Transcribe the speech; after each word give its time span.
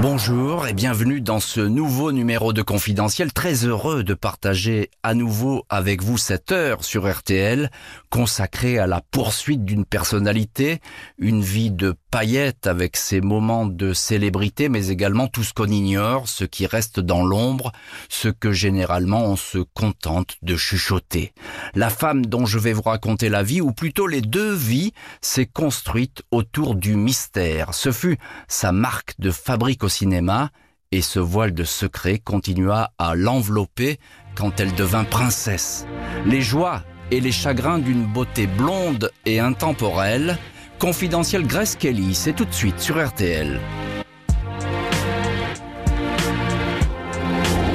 Bonjour 0.00 0.68
et 0.68 0.74
bienvenue 0.74 1.20
dans 1.20 1.40
ce 1.40 1.60
nouveau 1.60 2.12
numéro 2.12 2.52
de 2.52 2.62
Confidentiel. 2.62 3.32
Très 3.32 3.64
heureux 3.64 4.04
de 4.04 4.14
partager 4.14 4.92
à 5.02 5.12
nouveau 5.12 5.64
avec 5.70 6.04
vous 6.04 6.18
cette 6.18 6.52
heure 6.52 6.84
sur 6.84 7.10
RTL 7.10 7.68
consacrée 8.08 8.78
à 8.78 8.86
la 8.86 9.00
poursuite 9.00 9.64
d'une 9.64 9.84
personnalité, 9.84 10.80
une 11.18 11.42
vie 11.42 11.72
de 11.72 11.96
paillettes 12.12 12.68
avec 12.68 12.96
ses 12.96 13.20
moments 13.20 13.66
de 13.66 13.92
célébrité, 13.92 14.68
mais 14.68 14.86
également 14.86 15.26
tout 15.26 15.42
ce 15.42 15.52
qu'on 15.52 15.66
ignore, 15.66 16.28
ce 16.28 16.44
qui 16.44 16.66
reste 16.66 17.00
dans 17.00 17.24
l'ombre, 17.24 17.72
ce 18.08 18.28
que 18.28 18.52
généralement 18.52 19.24
on 19.24 19.36
se 19.36 19.58
contente 19.58 20.36
de 20.42 20.56
chuchoter. 20.56 21.32
La 21.74 21.90
femme 21.90 22.24
dont 22.24 22.46
je 22.46 22.60
vais 22.60 22.72
vous 22.72 22.82
raconter 22.82 23.28
la 23.28 23.42
vie, 23.42 23.60
ou 23.60 23.72
plutôt 23.72 24.06
les 24.06 24.22
deux 24.22 24.54
vies, 24.54 24.92
s'est 25.20 25.46
construite 25.46 26.22
autour 26.30 26.76
du 26.76 26.94
mystère. 26.94 27.74
Ce 27.74 27.90
fut 27.90 28.16
sa 28.46 28.70
marque 28.70 29.14
de 29.18 29.32
fabrique 29.32 29.82
cinéma, 29.88 30.50
et 30.92 31.02
ce 31.02 31.18
voile 31.18 31.52
de 31.52 31.64
secret 31.64 32.18
continua 32.18 32.92
à 32.98 33.14
l'envelopper 33.14 33.98
quand 34.34 34.60
elle 34.60 34.74
devint 34.74 35.04
princesse. 35.04 35.86
Les 36.24 36.40
joies 36.40 36.82
et 37.10 37.20
les 37.20 37.32
chagrins 37.32 37.78
d'une 37.78 38.04
beauté 38.04 38.46
blonde 38.46 39.10
et 39.26 39.40
intemporelle, 39.40 40.38
confidentiel 40.78 41.46
Grace 41.46 41.76
Kelly, 41.76 42.14
c'est 42.14 42.32
tout 42.32 42.44
de 42.44 42.54
suite 42.54 42.80
sur 42.80 43.04
RTL. 43.04 43.60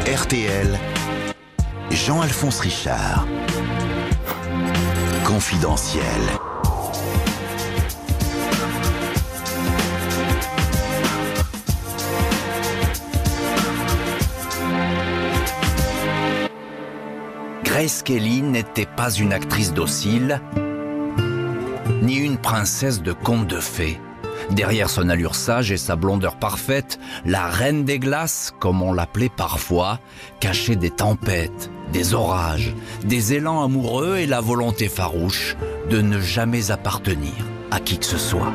RTL, 0.08 0.80
Jean-Alphonse 1.92 2.60
Richard. 2.60 3.28
Confidentiel. 5.26 6.53
Grace 17.76 18.04
Kelly 18.04 18.44
n'était 18.44 18.86
pas 18.86 19.10
une 19.10 19.34
actrice 19.34 19.74
docile, 19.74 20.40
ni 22.04 22.18
une 22.18 22.38
princesse 22.38 23.02
de 23.02 23.14
conte 23.14 23.48
de 23.48 23.60
fées. 23.60 24.00
Derrière 24.52 24.92
son 24.92 25.10
allure 25.10 25.34
sage 25.34 25.72
et 25.72 25.78
sa 25.78 25.96
blondeur 25.96 26.36
parfaite, 26.36 27.00
la 27.26 27.48
reine 27.48 27.84
des 27.84 27.98
glaces, 27.98 28.54
comme 28.60 28.84
on 28.84 28.94
l'appelait 28.94 29.32
parfois, 29.36 30.00
cachait 30.40 30.76
des 30.76 30.92
tempêtes, 30.92 31.72
des 31.92 32.14
orages, 32.14 32.76
des 33.06 33.34
élans 33.34 33.64
amoureux 33.64 34.18
et 34.18 34.28
la 34.28 34.40
volonté 34.40 34.88
farouche 34.88 35.58
de 35.90 36.00
ne 36.00 36.22
jamais 36.22 36.70
appartenir 36.70 37.34
à 37.72 37.80
qui 37.80 37.98
que 37.98 38.06
ce 38.06 38.20
soit. 38.20 38.54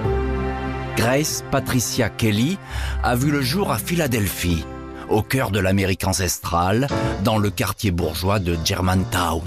Grace 0.97 1.43
Patricia 1.51 2.09
Kelly 2.09 2.57
a 3.03 3.17
vu 3.17 3.33
le 3.33 3.43
jour 3.43 3.73
à 3.73 3.79
Philadelphie, 3.79 4.65
au 5.09 5.23
cœur 5.23 5.51
de 5.51 5.59
l'Amérique 5.59 6.07
ancestrale, 6.07 6.89
dans 7.25 7.39
le 7.39 7.51
quartier 7.51 7.91
bourgeois 7.91 8.39
de 8.39 8.57
Germantown. 8.65 9.43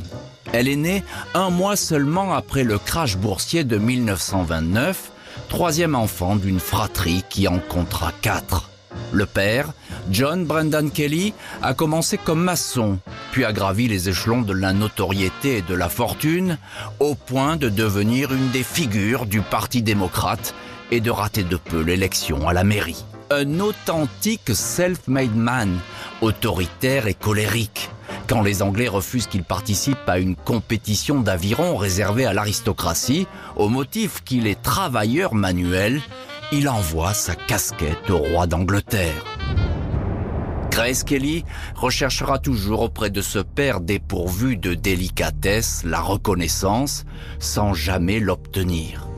Elle 0.54 0.68
est 0.68 0.76
née 0.76 1.04
un 1.34 1.50
mois 1.50 1.76
seulement 1.76 2.34
après 2.34 2.64
le 2.64 2.78
crash 2.78 3.18
boursier 3.18 3.64
de 3.64 3.78
1929, 3.78 5.12
troisième 5.50 5.96
enfant 5.96 6.36
d'une 6.36 6.60
fratrie 6.60 7.24
qui 7.30 7.48
en 7.48 7.60
comptera 7.60 8.12
quatre. 8.22 8.70
Le 9.14 9.26
père, 9.26 9.72
John 10.10 10.46
Brendan 10.46 10.92
Kelly, 10.92 11.34
a 11.62 11.74
commencé 11.74 12.18
comme 12.18 12.44
maçon, 12.44 13.00
puis 13.32 13.46
a 13.46 13.54
gravi 13.54 13.88
les 13.88 14.10
échelons 14.10 14.42
de 14.42 14.54
la 14.54 14.74
notoriété 14.74 15.58
et 15.58 15.62
de 15.62 15.76
la 15.76 15.90
fortune, 15.90 16.58
au 17.00 17.16
point 17.16 17.56
de 17.56 17.70
devenir 17.70 18.34
une 18.34 18.50
des 18.50 18.64
figures 18.64 19.26
du 19.26 19.42
Parti 19.42 19.82
démocrate 19.82 20.54
et 20.92 21.00
de 21.00 21.12
rater 21.12 21.44
de 21.44 21.56
peu 21.56 21.82
l'élection 21.82 22.48
à 22.48 22.54
la 22.54 22.64
mairie. 22.64 23.06
Un 23.34 23.62
authentique 23.62 24.54
self-made 24.54 25.38
man, 25.38 25.80
autoritaire 26.20 27.08
et 27.08 27.14
colérique. 27.14 27.90
Quand 28.28 28.42
les 28.42 28.62
Anglais 28.62 28.90
refusent 28.90 29.28
qu'il 29.28 29.46
participe 29.46 30.10
à 30.10 30.20
une 30.20 30.36
compétition 30.36 31.22
d'aviron 31.22 31.78
réservée 31.78 32.26
à 32.26 32.34
l'aristocratie, 32.34 33.28
au 33.56 33.70
motif 33.70 34.22
qu'il 34.26 34.48
est 34.48 34.62
travailleur 34.62 35.34
manuel, 35.34 36.02
il 36.52 36.68
envoie 36.68 37.14
sa 37.14 37.34
casquette 37.34 38.10
au 38.10 38.18
roi 38.18 38.48
d'Angleterre. 38.48 39.24
Grace 40.70 41.06
Kelly 41.06 41.46
recherchera 41.76 42.38
toujours 42.38 42.82
auprès 42.82 43.12
de 43.12 43.22
ce 43.22 43.40
père 43.40 43.80
dépourvu 43.80 44.58
de 44.58 44.74
délicatesse 44.74 45.84
la 45.86 46.02
reconnaissance 46.02 47.06
sans 47.40 47.74
jamais 47.74 48.20
l'obtenir. 48.20 49.11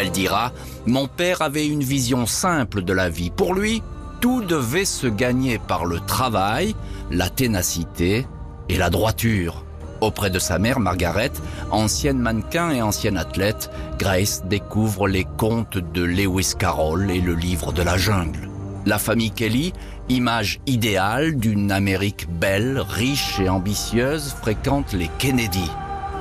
Elle 0.00 0.10
dira, 0.10 0.52
mon 0.86 1.08
père 1.08 1.42
avait 1.42 1.66
une 1.66 1.82
vision 1.82 2.24
simple 2.24 2.80
de 2.80 2.94
la 2.94 3.10
vie. 3.10 3.28
Pour 3.28 3.52
lui, 3.52 3.82
tout 4.22 4.40
devait 4.40 4.86
se 4.86 5.06
gagner 5.06 5.58
par 5.58 5.84
le 5.84 6.00
travail, 6.00 6.74
la 7.10 7.28
ténacité 7.28 8.26
et 8.70 8.78
la 8.78 8.88
droiture. 8.88 9.62
Auprès 10.00 10.30
de 10.30 10.38
sa 10.38 10.58
mère, 10.58 10.80
Margaret, 10.80 11.32
ancienne 11.70 12.18
mannequin 12.18 12.70
et 12.70 12.80
ancienne 12.80 13.18
athlète, 13.18 13.70
Grace 13.98 14.42
découvre 14.46 15.06
les 15.06 15.26
contes 15.36 15.76
de 15.76 16.02
Lewis 16.02 16.54
Carroll 16.58 17.10
et 17.10 17.20
le 17.20 17.34
livre 17.34 17.74
de 17.74 17.82
la 17.82 17.98
jungle. 17.98 18.48
La 18.86 18.98
famille 18.98 19.32
Kelly, 19.32 19.74
image 20.08 20.60
idéale 20.66 21.36
d'une 21.36 21.70
Amérique 21.70 22.26
belle, 22.30 22.80
riche 22.80 23.38
et 23.38 23.50
ambitieuse, 23.50 24.34
fréquente 24.40 24.94
les 24.94 25.10
Kennedy. 25.18 25.70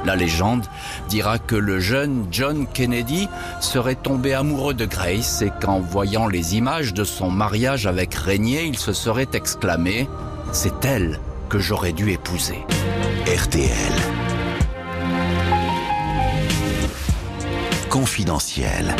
La 0.06 0.16
légende 0.16 0.66
dira 1.10 1.40
que 1.40 1.56
le 1.56 1.80
jeune 1.80 2.28
John 2.32 2.68
Kennedy 2.74 3.28
serait 3.60 3.96
tombé 3.96 4.34
amoureux 4.34 4.74
de 4.74 4.86
Grace 4.86 5.42
et 5.42 5.52
qu'en 5.62 5.80
voyant 5.80 6.28
les 6.28 6.56
images 6.56 6.94
de 6.94 7.04
son 7.04 7.30
mariage 7.30 7.86
avec 7.86 8.14
Régnier, 8.14 8.64
il 8.64 8.78
se 8.78 8.94
serait 8.94 9.28
exclamé⁇ 9.34 10.04
C'est 10.52 10.86
elle 10.86 11.20
que 11.50 11.60
j'aurais 11.60 11.94
dû 11.94 12.12
épouser⁇ 12.12 12.60
RTL. 13.36 13.70
Confidentiel. 17.90 18.96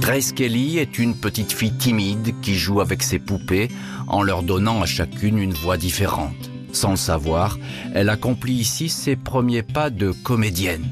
Grace 0.00 0.32
Kelly 0.32 0.78
est 0.78 0.98
une 0.98 1.14
petite 1.14 1.52
fille 1.52 1.76
timide 1.76 2.34
qui 2.40 2.54
joue 2.54 2.80
avec 2.80 3.02
ses 3.02 3.18
poupées 3.18 3.68
en 4.06 4.22
leur 4.22 4.42
donnant 4.42 4.82
à 4.82 4.86
chacune 4.86 5.38
une 5.38 5.54
voix 5.54 5.76
différente. 5.76 6.53
Sans 6.74 6.90
le 6.90 6.96
savoir, 6.96 7.56
elle 7.94 8.08
accomplit 8.08 8.54
ici 8.54 8.88
ses 8.88 9.14
premiers 9.14 9.62
pas 9.62 9.90
de 9.90 10.10
comédienne. 10.10 10.84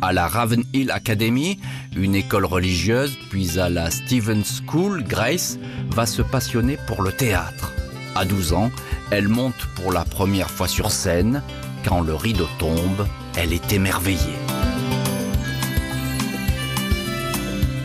À 0.00 0.12
la 0.12 0.28
Ravenhill 0.28 0.92
Academy, 0.92 1.58
une 1.96 2.14
école 2.14 2.44
religieuse, 2.44 3.18
puis 3.28 3.58
à 3.58 3.68
la 3.68 3.90
Stevens 3.90 4.44
School, 4.44 5.02
Grace 5.02 5.58
va 5.90 6.06
se 6.06 6.22
passionner 6.22 6.78
pour 6.86 7.02
le 7.02 7.10
théâtre. 7.10 7.72
À 8.14 8.24
12 8.24 8.52
ans, 8.52 8.70
elle 9.10 9.26
monte 9.26 9.66
pour 9.74 9.92
la 9.92 10.04
première 10.04 10.50
fois 10.50 10.68
sur 10.68 10.92
scène. 10.92 11.42
Quand 11.84 12.02
le 12.02 12.14
rideau 12.14 12.48
tombe, 12.60 13.06
elle 13.36 13.52
est 13.52 13.72
émerveillée. 13.72 14.38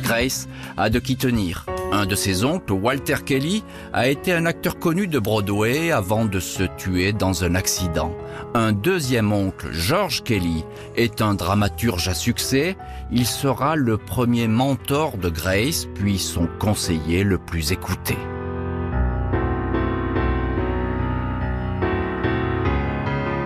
Grace 0.04 0.48
a 0.78 0.92
de 0.92 1.00
qui 1.00 1.16
tenir. 1.16 1.66
Un 1.94 2.06
de 2.06 2.16
ses 2.16 2.46
oncles, 2.46 2.72
Walter 2.72 3.18
Kelly, 3.26 3.66
a 3.92 4.08
été 4.08 4.32
un 4.32 4.46
acteur 4.46 4.80
connu 4.80 5.08
de 5.08 5.20
Broadway 5.20 5.92
avant 5.92 6.24
de 6.24 6.40
se 6.40 6.64
tuer 6.78 7.12
dans 7.12 7.44
un 7.44 7.54
accident. 7.54 8.16
Un 8.54 8.72
deuxième 8.72 9.34
oncle, 9.34 9.68
George 9.74 10.24
Kelly, 10.24 10.64
est 10.96 11.22
un 11.22 11.34
dramaturge 11.34 12.08
à 12.08 12.14
succès. 12.14 12.78
Il 13.12 13.26
sera 13.26 13.76
le 13.76 13.98
premier 13.98 14.48
mentor 14.48 15.18
de 15.18 15.28
Grace, 15.28 15.86
puis 15.94 16.18
son 16.18 16.48
conseiller 16.60 17.26
le 17.26 17.38
plus 17.38 17.74
écouté. 17.74 18.16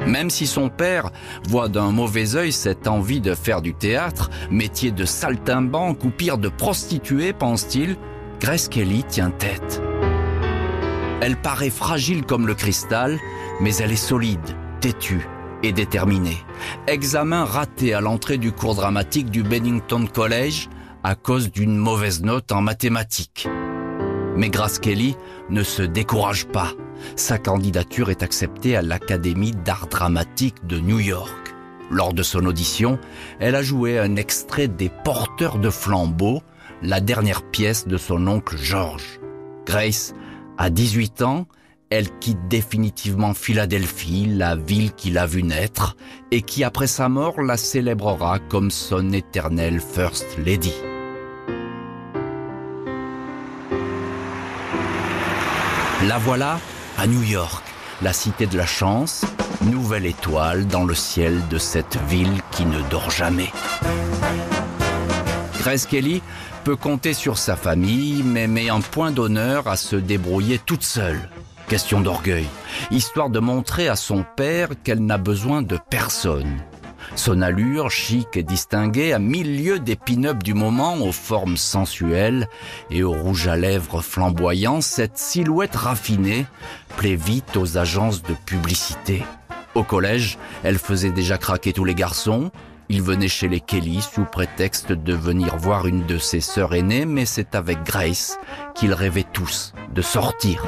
Même 0.06 0.30
si 0.30 0.46
son 0.46 0.70
père 0.70 1.10
voit 1.50 1.68
d'un 1.68 1.92
mauvais 1.92 2.36
œil 2.36 2.52
cette 2.52 2.88
envie 2.88 3.22
de 3.22 3.34
faire 3.34 3.64
du 3.64 3.74
théâtre, 3.74 4.30
métier 4.52 4.92
de 4.92 5.04
saltimbanque 5.04 6.04
ou 6.04 6.12
pire 6.12 6.38
de 6.38 6.48
prostituée, 6.48 7.34
pense-t-il, 7.34 7.98
Grace 8.40 8.68
Kelly 8.68 9.04
tient 9.04 9.32
tête. 9.32 9.82
Elle 11.22 11.38
paraît 11.38 11.70
fragile 11.70 12.24
comme 12.26 12.48
le 12.48 12.54
cristal, 12.54 13.18
mais 13.62 13.76
elle 13.78 13.92
est 13.92 13.96
solide, 13.96 14.56
têtue 14.82 15.28
et 15.64 15.72
déterminée. 15.72 16.38
Examen 16.88 17.46
raté 17.46 17.94
à 17.94 18.02
l'entrée 18.02 18.38
du 18.38 18.52
cours 18.52 18.76
dramatique 18.76 19.30
du 19.30 19.42
Bennington 19.42 20.06
College 20.06 20.70
à 21.04 21.16
cause 21.16 21.52
d'une 21.52 21.78
mauvaise 21.78 22.24
note 22.24 22.52
en 22.52 22.62
mathématiques. 22.62 23.48
Mais 24.36 24.50
Grace 24.50 24.80
Kelly 24.80 25.16
ne 25.50 25.64
se 25.64 25.82
décourage 25.82 26.46
pas. 26.46 26.74
Sa 27.16 27.38
candidature 27.38 28.10
est 28.10 28.22
acceptée 28.24 28.76
à 28.76 28.82
l'Académie 28.82 29.52
d'art 29.52 29.88
dramatique 29.88 30.66
de 30.68 30.80
New 30.80 31.00
York. 31.00 31.56
Lors 31.90 32.14
de 32.14 32.24
son 32.24 32.46
audition, 32.46 33.00
elle 33.40 33.56
a 33.56 33.62
joué 33.62 34.00
un 34.00 34.16
extrait 34.16 34.68
des 34.68 34.90
Porteurs 34.90 35.60
de 35.60 35.70
flambeaux, 35.70 36.42
la 36.82 37.00
dernière 37.00 37.44
pièce 37.44 37.88
de 37.88 37.98
son 37.98 38.28
oncle 38.28 38.58
George. 38.58 39.20
Grace 39.66 40.14
a 40.58 40.70
18 40.70 41.22
ans, 41.22 41.48
elle 41.90 42.10
quitte 42.20 42.48
définitivement 42.48 43.34
Philadelphie, 43.34 44.26
la 44.28 44.56
ville 44.56 44.94
qu'il 44.94 45.18
a 45.18 45.26
vue 45.26 45.44
naître, 45.44 45.96
et 46.32 46.42
qui 46.42 46.64
après 46.64 46.88
sa 46.88 47.10
mort 47.10 47.42
la 47.42 47.58
célébrera 47.58 48.40
comme 48.40 48.72
son 48.72 49.12
éternelle 49.12 49.80
First 49.80 50.38
Lady. 50.44 50.74
La 56.08 56.18
voilà 56.20 56.60
à 56.98 57.08
New 57.08 57.24
York, 57.24 57.64
la 58.02 58.14
cité 58.14 58.46
de 58.46 58.58
la 58.58 58.66
chance, 58.66 59.26
nouvelle 59.62 60.06
étoile 60.06 60.68
dans 60.68 60.84
le 60.84 60.94
ciel 60.94 61.42
de 61.50 61.58
cette 61.58 61.98
ville 62.08 62.42
qui 62.52 62.66
ne 62.66 62.82
dort 62.90 63.10
jamais. 63.10 63.52
Grace 65.66 65.88
Kelly 65.88 66.22
peut 66.64 66.76
compter 66.76 67.14
sur 67.14 67.40
sa 67.40 67.56
famille, 67.56 68.22
mais 68.22 68.46
met 68.46 68.70
un 68.70 68.82
point 68.82 69.10
d'honneur 69.10 69.68
à 69.68 69.78
se 69.78 69.96
débrouiller 69.96 70.60
toute 70.60 70.84
seule. 70.84 71.28
Question 71.68 72.02
d'orgueil, 72.02 72.46
histoire 72.92 73.32
de 73.32 73.40
montrer 73.40 73.88
à 73.88 73.96
son 73.96 74.24
père 74.36 74.70
qu'elle 74.84 75.04
n'a 75.04 75.18
besoin 75.18 75.64
de 75.64 75.80
personne. 75.90 76.62
Son 77.16 77.42
allure 77.42 77.90
chic 77.90 78.28
et 78.38 78.44
distinguée 78.44 79.12
a 79.12 79.18
mille 79.18 79.66
lieues 79.66 79.80
des 79.80 79.96
pin-up 79.96 80.44
du 80.44 80.54
moment 80.54 80.98
aux 80.98 81.12
formes 81.12 81.58
sensuelles 81.58 82.48
et 82.92 83.02
au 83.02 83.14
rouge 83.14 83.48
à 83.48 83.56
lèvres 83.56 84.02
flamboyant, 84.02 84.82
cette 84.82 85.18
silhouette 85.18 85.76
raffinée 85.76 86.46
plaît 86.96 87.16
vite 87.16 87.58
aux 87.58 87.80
agences 87.80 88.22
de 88.22 88.36
publicité. 88.46 89.24
Au 89.74 89.82
collège, 89.82 90.38
elle 90.64 90.78
faisait 90.78 91.10
déjà 91.10 91.40
craquer 91.40 91.74
tous 91.74 91.86
les 91.86 91.96
garçons. 91.96 92.52
Il 92.88 93.02
venait 93.02 93.28
chez 93.28 93.48
les 93.48 93.60
Kelly 93.60 94.02
sous 94.02 94.26
prétexte 94.26 94.92
de 94.92 95.14
venir 95.14 95.58
voir 95.58 95.88
une 95.88 96.06
de 96.06 96.18
ses 96.18 96.40
sœurs 96.40 96.76
aînées, 96.76 97.06
mais 97.06 97.26
c'est 97.26 97.56
avec 97.56 97.84
Grace 97.84 98.38
qu'ils 98.76 98.94
rêvaient 98.94 99.26
tous 99.34 99.74
de 99.94 100.02
sortir. 100.02 100.64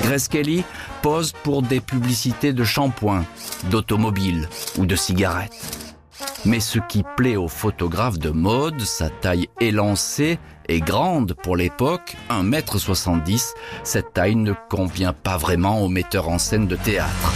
Grace 0.00 0.28
Kelly 0.28 0.64
pose 1.02 1.32
pour 1.42 1.62
des 1.62 1.80
publicités 1.80 2.52
de 2.52 2.64
shampoing, 2.64 3.24
d'automobile 3.70 4.48
ou 4.78 4.86
de 4.86 4.96
cigarettes. 4.96 5.84
Mais 6.44 6.60
ce 6.60 6.78
qui 6.78 7.04
plaît 7.16 7.36
aux 7.36 7.48
photographes 7.48 8.18
de 8.18 8.30
mode, 8.30 8.80
sa 8.80 9.08
taille 9.08 9.48
élancée 9.60 10.38
et 10.68 10.80
grande 10.80 11.34
pour 11.34 11.56
l'époque, 11.56 12.16
1m70, 12.30 13.54
cette 13.82 14.12
taille 14.12 14.36
ne 14.36 14.52
convient 14.68 15.12
pas 15.12 15.36
vraiment 15.36 15.80
aux 15.80 15.88
metteurs 15.88 16.28
en 16.28 16.38
scène 16.38 16.66
de 16.66 16.76
théâtre. 16.76 17.32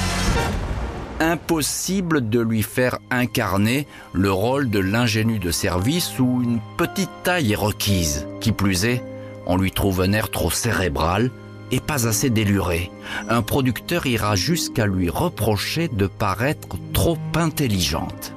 Impossible 1.20 2.28
de 2.28 2.40
lui 2.40 2.62
faire 2.62 2.98
incarner 3.10 3.86
le 4.12 4.30
rôle 4.30 4.70
de 4.70 4.78
l'ingénu 4.78 5.38
de 5.38 5.50
service 5.50 6.18
où 6.18 6.42
une 6.42 6.60
petite 6.76 7.10
taille 7.24 7.52
est 7.52 7.56
requise. 7.56 8.26
Qui 8.40 8.52
plus 8.52 8.84
est, 8.84 9.02
on 9.46 9.56
lui 9.56 9.72
trouve 9.72 10.00
un 10.00 10.12
air 10.12 10.30
trop 10.30 10.50
cérébral, 10.50 11.30
et 11.70 11.80
pas 11.80 12.06
assez 12.06 12.30
déluré. 12.30 12.90
Un 13.28 13.42
producteur 13.42 14.06
ira 14.06 14.36
jusqu'à 14.36 14.86
lui 14.86 15.10
reprocher 15.10 15.88
de 15.88 16.06
paraître 16.06 16.76
trop 16.92 17.18
intelligente. 17.34 18.32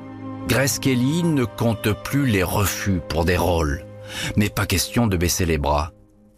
Grace 0.47 0.79
Kelly 0.79 1.23
ne 1.23 1.45
compte 1.45 1.93
plus 2.03 2.25
les 2.25 2.43
refus 2.43 2.99
pour 3.07 3.25
des 3.25 3.37
rôles. 3.37 3.85
Mais 4.35 4.49
pas 4.49 4.65
question 4.65 5.07
de 5.07 5.17
baisser 5.17 5.45
les 5.45 5.57
bras. 5.57 5.91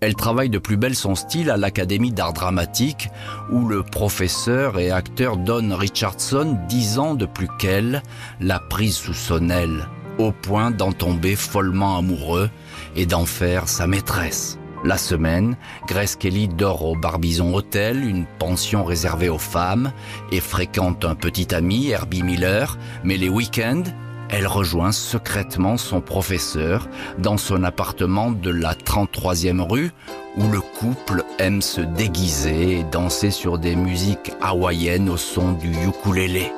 Elle 0.04 0.16
travaille 0.16 0.50
de 0.50 0.58
plus 0.58 0.76
belle 0.76 0.96
son 0.96 1.16
style 1.16 1.50
à 1.50 1.56
l'Académie 1.56 2.12
d'art 2.12 2.34
dramatique, 2.34 3.08
où 3.50 3.70
le 3.70 3.84
professeur 3.84 4.78
et 4.78 4.92
acteur 4.92 5.38
Don 5.38 5.74
Richardson, 5.78 6.58
dix 6.68 7.00
ans 7.00 7.16
de 7.16 7.26
plus 7.26 7.48
qu'elle, 7.58 8.04
l'a 8.42 8.60
prise 8.60 8.98
sous 8.98 9.14
son 9.14 9.50
aile, 9.50 9.88
au 10.18 10.34
point 10.34 10.72
d'en 10.72 10.92
tomber 10.92 11.38
follement 11.38 11.98
amoureux 11.98 12.50
et 12.98 13.06
d'en 13.06 13.26
faire 13.26 13.70
sa 13.70 13.88
maîtresse. 13.88 14.60
La 14.84 14.98
semaine, 14.98 15.56
Grace 15.88 16.18
Kelly 16.18 16.50
dort 16.50 16.84
au 16.84 16.98
Barbizon 16.98 17.56
Hotel, 17.56 18.04
une 18.06 18.26
pension 18.40 18.84
réservée 18.84 19.30
aux 19.30 19.38
femmes, 19.38 19.94
et 20.34 20.42
fréquente 20.42 21.06
un 21.06 21.16
petit 21.16 21.56
ami, 21.56 21.88
Herbie 21.88 22.24
Miller, 22.24 22.78
mais 23.06 23.16
les 23.16 23.30
week-ends, 23.30 23.84
elle 24.34 24.48
rejoint 24.48 24.92
secrètement 24.92 25.78
son 25.78 26.02
professeur 26.02 26.90
dans 27.20 27.38
son 27.38 27.64
appartement 27.64 28.32
de 28.32 28.50
la 28.50 28.74
33e 28.74 29.62
rue 29.62 29.92
où 30.38 30.48
le 30.48 30.60
couple 30.60 31.24
aime 31.38 31.62
se 31.62 31.82
déguiser 31.82 32.80
et 32.80 32.84
danser 32.84 33.30
sur 33.30 33.60
des 33.60 33.76
musiques 33.76 34.34
hawaïennes 34.42 35.10
au 35.10 35.18
son 35.18 35.52
du 35.52 35.70
ukulélé. 35.70 36.52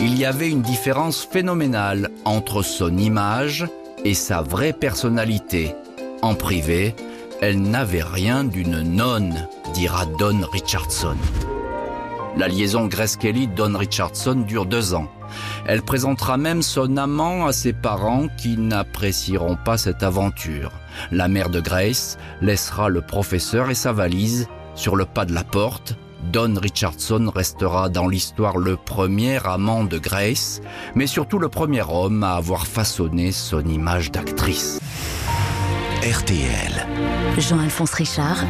Il 0.00 0.18
y 0.18 0.24
avait 0.24 0.48
une 0.48 0.62
différence 0.62 1.28
phénoménale 1.30 2.08
entre 2.24 2.62
son 2.62 2.96
image 2.96 3.66
et 4.06 4.14
sa 4.14 4.40
vraie 4.40 4.72
personnalité. 4.72 5.74
En 6.22 6.34
privé, 6.34 6.94
elle 7.42 7.60
n'avait 7.60 8.02
rien 8.02 8.42
d'une 8.42 8.80
nonne, 8.80 9.48
dira 9.74 10.06
Don 10.18 10.40
Richardson. 10.50 11.16
La 12.36 12.48
liaison 12.48 12.86
Grace 12.86 13.16
Kelly-Don 13.16 13.76
Richardson 13.78 14.44
dure 14.46 14.66
deux 14.66 14.94
ans. 14.94 15.08
Elle 15.66 15.82
présentera 15.82 16.36
même 16.36 16.62
son 16.62 16.96
amant 16.96 17.46
à 17.46 17.52
ses 17.52 17.72
parents 17.72 18.26
qui 18.36 18.56
n'apprécieront 18.56 19.56
pas 19.56 19.78
cette 19.78 20.02
aventure. 20.02 20.72
La 21.12 21.28
mère 21.28 21.48
de 21.48 21.60
Grace 21.60 22.18
laissera 22.40 22.88
le 22.88 23.02
professeur 23.02 23.70
et 23.70 23.74
sa 23.74 23.92
valise 23.92 24.48
sur 24.74 24.96
le 24.96 25.04
pas 25.04 25.24
de 25.24 25.32
la 25.32 25.44
porte 25.44 25.96
Don 26.32 26.54
Richardson 26.60 27.30
restera 27.34 27.88
dans 27.88 28.08
l'histoire 28.08 28.56
le 28.56 28.76
premier 28.76 29.38
amant 29.46 29.84
de 29.84 29.98
Grace, 29.98 30.60
mais 30.94 31.06
surtout 31.06 31.38
le 31.38 31.48
premier 31.48 31.82
homme 31.82 32.24
à 32.24 32.34
avoir 32.34 32.66
façonné 32.66 33.30
son 33.30 33.64
image 33.64 34.10
d'actrice. 34.10 34.80
RTL. 36.02 36.86
Jean-Alphonse 37.38 37.92
Richard. 37.92 38.44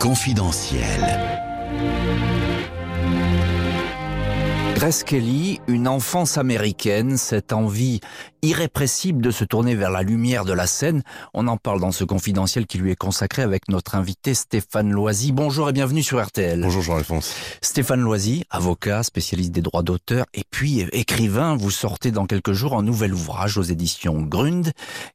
Confidentiel. 0.00 1.51
Grace 4.82 5.04
Kelly, 5.04 5.60
une 5.68 5.86
enfance 5.86 6.38
américaine, 6.38 7.16
cette 7.16 7.52
envie 7.52 8.00
irrépressible 8.42 9.22
de 9.22 9.30
se 9.30 9.44
tourner 9.44 9.76
vers 9.76 9.92
la 9.92 10.02
lumière 10.02 10.44
de 10.44 10.52
la 10.52 10.66
scène. 10.66 11.04
On 11.34 11.46
en 11.46 11.56
parle 11.56 11.78
dans 11.78 11.92
ce 11.92 12.02
confidentiel 12.02 12.66
qui 12.66 12.78
lui 12.78 12.90
est 12.90 12.96
consacré 12.96 13.42
avec 13.42 13.68
notre 13.68 13.94
invité 13.94 14.34
Stéphane 14.34 14.90
Loisy. 14.90 15.30
Bonjour 15.30 15.68
et 15.68 15.72
bienvenue 15.72 16.02
sur 16.02 16.20
RTL. 16.20 16.60
Bonjour 16.60 16.82
Jean-Alphonse. 16.82 17.32
Stéphane 17.60 18.00
Loisy, 18.00 18.42
avocat, 18.50 19.04
spécialiste 19.04 19.52
des 19.52 19.62
droits 19.62 19.84
d'auteur 19.84 20.26
et 20.34 20.42
puis 20.50 20.80
écrivain. 20.90 21.54
Vous 21.54 21.70
sortez 21.70 22.10
dans 22.10 22.26
quelques 22.26 22.52
jours 22.52 22.76
un 22.76 22.82
nouvel 22.82 23.14
ouvrage 23.14 23.58
aux 23.58 23.62
éditions 23.62 24.20
Grund. 24.20 24.72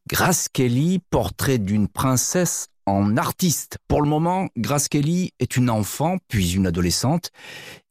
Grace 0.09 0.47
Kelly, 0.47 0.99
portrait 1.09 1.57
d'une 1.57 1.89
princesse 1.89 2.69
en 2.87 3.17
artiste. 3.17 3.77
Pour 3.87 4.01
le 4.01 4.09
moment, 4.09 4.47
Grace 4.57 4.87
Kelly 4.87 5.33
est 5.39 5.57
une 5.57 5.69
enfant, 5.69 6.17
puis 6.27 6.53
une 6.53 6.65
adolescente. 6.65 7.31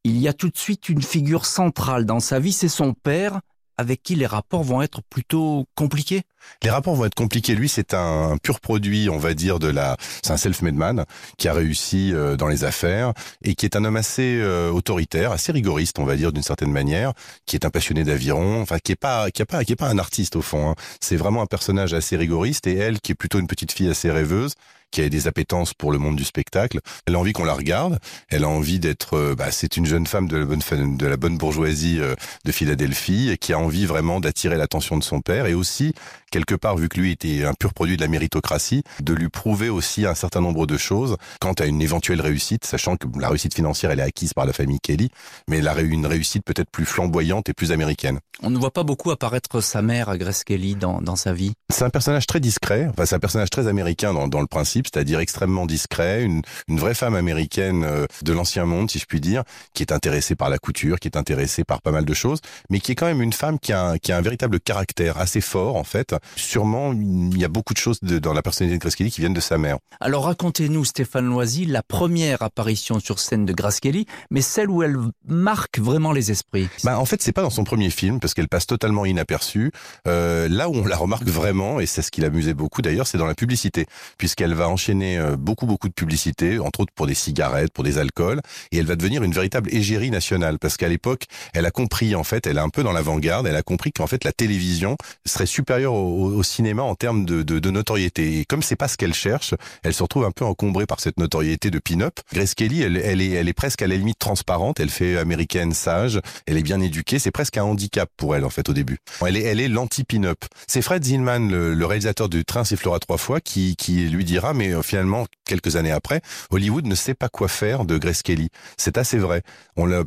Il 0.03 0.19
y 0.19 0.27
a 0.27 0.33
tout 0.33 0.49
de 0.49 0.57
suite 0.57 0.89
une 0.89 1.03
figure 1.03 1.47
centrale 1.47 2.07
dans 2.07 2.21
sa 2.21 2.41
vie, 2.41 2.53
c'est 2.53 2.69
son 2.69 2.95
père, 2.95 3.41
avec 3.79 4.03
qui 4.03 4.15
les 4.15 4.27
rapports 4.27 4.63
vont 4.63 4.81
être 4.81 5.03
plutôt 5.03 5.67
compliqués 5.75 6.23
Les 6.63 6.71
rapports 6.71 6.95
vont 6.95 7.05
être 7.05 7.15
compliqués. 7.15 7.55
Lui, 7.55 7.69
c'est 7.69 7.93
un 7.93 8.39
pur 8.43 8.61
produit, 8.61 9.11
on 9.11 9.19
va 9.19 9.35
dire, 9.35 9.59
de 9.59 9.69
la. 9.69 9.97
C'est 10.23 10.33
un 10.33 10.39
self-made 10.39 10.75
man 10.75 11.05
qui 11.37 11.49
a 11.49 11.53
réussi 11.53 12.13
euh, 12.15 12.37
dans 12.37 12.49
les 12.49 12.65
affaires 12.65 13.13
et 13.43 13.55
qui 13.55 13.67
est 13.67 13.77
un 13.77 13.85
homme 13.85 13.97
assez 13.97 14.39
euh, 14.41 14.71
autoritaire, 14.71 15.33
assez 15.33 15.53
rigoriste, 15.53 15.99
on 15.99 16.05
va 16.05 16.17
dire, 16.17 16.33
d'une 16.33 16.43
certaine 16.43 16.73
manière, 16.73 17.13
qui 17.45 17.57
est 17.57 17.67
un 17.67 17.71
passionné 17.71 18.03
d'aviron, 18.03 18.63
enfin, 18.63 18.79
qui 18.79 18.93
est 18.93 18.97
pas, 18.97 19.31
qui 19.31 19.43
est 19.43 19.47
pas, 19.47 19.65
qui 19.65 19.73
est 19.73 19.77
pas 19.77 19.89
un 19.89 19.99
artiste 19.99 20.37
au 20.37 20.43
fond. 20.43 20.71
Hein. 20.71 20.75
C'est 21.01 21.17
vraiment 21.17 21.43
un 21.43 21.47
personnage 21.47 21.93
assez 21.93 22.17
rigoriste 22.17 22.67
et 22.67 22.77
elle, 22.77 23.01
qui 23.01 23.13
est 23.13 23.17
plutôt 23.17 23.39
une 23.39 23.47
petite 23.47 23.73
fille 23.73 23.91
assez 23.91 24.11
rêveuse, 24.11 24.55
qui 24.91 25.03
a 25.03 25.09
des 25.09 25.27
appétences 25.27 25.75
pour 25.75 25.93
le 25.93 25.99
monde 25.99 26.17
du 26.17 26.25
spectacle. 26.25 26.81
Elle 27.07 27.15
a 27.15 27.19
envie 27.19 27.33
qu'on 27.33 27.45
la 27.45 27.55
regarde. 27.55 27.99
Elle 28.29 28.45
a 28.45 28.49
envie 28.49 28.79
d'être. 28.79 29.15
Euh, 29.15 29.35
bah, 29.35 29.51
c'est 29.51 29.77
une 29.77 29.87
jeune 29.87 30.07
femme 30.07 30.29
de 30.29 30.37
la 30.37 30.45
bonne 30.45 30.97
de 30.97 31.07
la 31.07 31.17
bonne 31.17 31.39
bourgeoisie 31.39 31.99
euh, 32.01 32.15
de 32.45 32.53
Philadelphie 32.53 33.31
et 33.31 33.39
qui 33.39 33.53
a 33.53 33.59
envie 33.59 33.87
vraiment 33.87 34.21
d'attirer 34.21 34.57
l'attention 34.57 34.97
de 34.97 35.05
son 35.05 35.21
père 35.21 35.47
et 35.47 35.55
aussi 35.55 35.93
quelque 36.31 36.55
part 36.55 36.77
vu 36.77 36.89
que 36.89 37.01
lui 37.01 37.13
était 37.13 37.45
un 37.45 37.55
pur 37.55 37.73
produit 37.73 37.97
de 37.97 38.03
la 38.03 38.09
méritocratie, 38.09 38.83
de 39.01 39.15
lui 39.15 39.29
prouver 39.29 39.69
aussi 39.69 40.07
un 40.07 40.15
certain 40.15 40.41
nombre 40.41 40.67
de 40.67 40.77
choses 40.77 41.17
quant 41.41 41.53
à 41.55 41.67
une 41.67 41.81
éventuelle 41.81 42.21
réussite, 42.21 42.65
sachant 42.65 42.97
que 42.97 43.07
la 43.19 43.29
réussite 43.29 43.55
financière 43.55 43.91
elle 43.91 44.01
est 44.01 44.05
acquise 44.05 44.35
par 44.35 44.47
la 44.47 44.53
famille 44.53 44.81
Kelly, 44.81 45.11
mais 45.49 45.59
elle 45.59 45.69
a 45.69 45.81
une 45.81 46.07
réussite 46.07 46.45
peut-être 46.45 46.71
plus 46.71 46.85
flamboyante 46.85 47.49
et 47.49 47.55
plus 47.55 47.73
américaine. 47.73 48.19
On 48.43 48.51
ne 48.51 48.59
voit 48.59 48.73
pas 48.73 48.83
beaucoup 48.83 49.11
apparaître 49.11 49.61
sa 49.61 49.83
mère, 49.83 50.17
Grace 50.19 50.45
Kelly, 50.45 50.75
dans, 50.75 51.01
dans 51.01 51.17
sa 51.17 51.33
vie. 51.33 51.53
C'est 51.73 51.85
un 51.85 51.91
personnage 51.91 52.27
très 52.27 52.41
discret. 52.41 52.89
Enfin, 52.91 53.07
c'est 53.07 53.15
un 53.15 53.21
personnage 53.21 53.51
très 53.51 53.67
américain 53.67 54.13
dans, 54.13 54.29
dans 54.29 54.41
le 54.41 54.47
principe 54.47 54.76
principe, 54.77 54.89
c'est-à-dire 54.93 55.21
extrêmement 55.21 55.67
discret, 55.67 56.23
une, 56.23 56.43
une 56.69 56.79
vraie 56.79 56.95
femme 56.95 57.15
américaine 57.15 57.85
euh, 57.85 58.07
de 58.23 58.33
l'ancien 58.33 58.65
monde, 58.65 58.91
si 58.91 58.99
je 58.99 59.07
puis 59.07 59.21
dire, 59.21 59.43
qui 59.75 59.83
est 59.83 59.93
intéressée 59.93 60.35
par 60.35 60.51
la 60.51 60.59
couture, 60.59 60.99
qui 60.99 61.09
est 61.09 61.17
intéressée 61.17 61.65
par 61.65 61.81
pas 61.83 61.93
mal 61.93 62.05
de 62.05 62.15
choses, 62.15 62.41
mais 62.71 62.81
qui 62.81 62.93
est 62.93 62.95
quand 62.95 63.07
même 63.07 63.23
une 63.23 63.33
femme 63.33 63.59
qui 63.59 63.73
a 63.73 63.83
un, 63.83 63.99
qui 63.99 64.13
a 64.13 64.17
un 64.17 64.21
véritable 64.21 64.61
caractère 64.61 65.19
assez 65.19 65.41
fort, 65.41 65.77
en 65.77 65.85
fait. 65.85 66.15
Sûrement, 66.37 66.93
il 66.93 67.39
y 67.39 67.45
a 67.45 67.49
beaucoup 67.49 67.75
de 67.75 67.79
choses 67.79 68.01
de, 68.03 68.19
dans 68.19 68.33
la 68.33 68.43
personnalité 68.43 68.79
de 68.79 68.83
Grace 68.83 68.97
Kelly 68.97 69.11
qui 69.11 69.21
viennent 69.21 69.35
de 69.35 69.41
sa 69.41 69.59
mère. 69.59 69.79
Alors 70.01 70.25
racontez-nous, 70.25 70.85
Stéphane 70.85 71.27
Loisy, 71.27 71.67
la 71.67 71.83
première 71.83 72.43
apparition 72.43 73.01
sur 73.01 73.19
scène 73.19 73.47
de 73.47 73.53
Grace 73.53 73.81
Kelly, 73.81 74.07
mais 74.31 74.41
celle 74.41 74.71
où 74.71 74.83
elle 74.83 74.97
marque 75.27 75.79
vraiment 75.79 76.13
les 76.13 76.31
esprits. 76.31 76.69
Bah, 76.85 76.99
en 76.99 77.05
fait, 77.05 77.23
c'est 77.23 77.33
pas 77.33 77.43
dans 77.43 77.51
son 77.51 77.65
premier 77.65 77.91
film, 77.91 78.21
parce 78.21 78.35
qu'elle 78.35 78.49
passe 78.49 78.67
totalement 78.67 79.07
inaperçue. 79.07 79.71
Euh, 80.07 80.49
là 80.49 80.69
où 80.69 80.75
on 80.75 80.87
la 80.87 80.97
remarque 80.97 81.29
vraiment, 81.29 81.81
et 81.81 81.87
c'est 81.87 82.03
ce 82.03 82.11
qui 82.11 82.21
l'amusait 82.21 82.55
beaucoup 82.55 82.83
d'ailleurs, 82.83 83.07
c'est 83.07 83.19
dans 83.19 83.27
la 83.27 83.35
publicité, 83.35 83.87
puisqu'elle 84.19 84.55
va 84.55 84.66
enchaîner 84.69 85.19
euh, 85.19 85.37
beaucoup, 85.37 85.67
beaucoup 85.67 85.89
de 85.89 85.95
publicités, 85.95 86.59
entre 86.59 86.81
autres 86.81 86.93
pour 86.95 87.07
des 87.07 87.15
cigarettes, 87.15 87.73
pour 87.73 87.85
des 87.85 87.99
alcools, 87.99 88.41
et 88.73 88.79
elle 88.79 88.87
va 88.87 88.97
devenir 88.97 89.23
une 89.23 89.33
véritable 89.33 89.73
égérie 89.73 90.11
nationale, 90.11 90.59
parce 90.59 90.77
qu'à 90.77 90.89
l'époque, 90.89 91.25
elle 91.55 91.67
a 91.67 91.71
compris, 91.71 92.15
en 92.15 92.25
fait, 92.25 92.47
elle 92.47 92.59
est 92.59 92.61
un 92.61 92.69
peu 92.69 92.83
dans 92.83 92.93
l'avant-garde, 92.93 93.47
elle 93.47 93.57
a 93.57 93.63
compris 93.63 93.93
qu'en 93.93 94.07
fait, 94.07 94.25
la 94.25 94.33
télévision 94.33 94.97
serait 95.25 95.47
supérieure 95.47 95.95
au, 95.95 96.43
cinéma 96.43 96.83
en 96.83 96.95
termes 96.95 97.25
de, 97.25 97.71
notoriété. 97.71 98.39
Et 98.39 98.45
comme 98.45 98.63
c'est 98.63 98.77
pas 98.77 98.89
ce 98.89 98.97
qu'elle 98.97 99.15
cherche, 99.15 99.55
elle 99.83 99.95
se 99.95 100.03
retrouve 100.03 100.25
un 100.25 100.31
peu 100.31 100.45
encombrée 100.45 100.87
par 100.87 101.01
cette 101.01 101.19
notoriété 101.19 101.71
de 101.71 101.79
pin-up. 101.79 102.21
Grace 102.33 102.55
Kelly, 102.55 102.83
elle, 102.83 102.97
elle, 102.97 103.21
est, 103.21 103.31
elle 103.31 103.49
est 103.49 103.53
presque 103.53 103.83
à 103.83 103.87
la 103.87 103.97
limite 103.97 104.19
transparente, 104.19 104.81
elle 104.81 104.91
fait 104.91 105.17
américaine 105.19 105.73
sage, 105.73 106.21
elle 106.47 106.57
est 106.57 106.63
bien 106.63 106.81
éduquée, 106.81 107.19
c'est 107.19 107.31
presque 107.31 107.57
un 107.57 107.65
handicap 107.65 108.09
pour 108.17 108.37
elle, 108.37 108.45
en 108.45 108.51
fait, 108.51 108.69
au 108.69 108.73
début. 108.73 108.99
Elle 109.27 109.37
est, 109.37 109.43
elle 109.43 109.61
est 109.61 109.69
l'anti-pin-up. 109.69 110.45
C'est 110.67 110.83
Fred 110.83 111.05
Zinman, 111.05 111.51
le, 111.51 111.87
réalisateur 111.87 112.29
du 112.29 112.45
Train 112.45 112.65
sifflera 112.65 112.99
trois 112.99 113.19
fois, 113.19 113.41
qui 113.41 113.77
lui 114.11 114.25
dira, 114.25 114.53
mais 114.57 114.73
euh, 114.73 114.83
finalement, 114.83 115.27
quelques 115.45 115.77
années 115.77 115.93
après, 115.93 116.21
Hollywood 116.51 116.87
ne 116.87 116.95
sait 116.95 117.15
pas 117.15 117.29
quoi 117.29 117.49
faire 117.49 117.85
de 117.85 117.99
Grace 117.99 118.23
Kelly. 118.23 118.49
C'est 118.77 118.99
assez 118.99 119.19
vrai. 119.19 119.43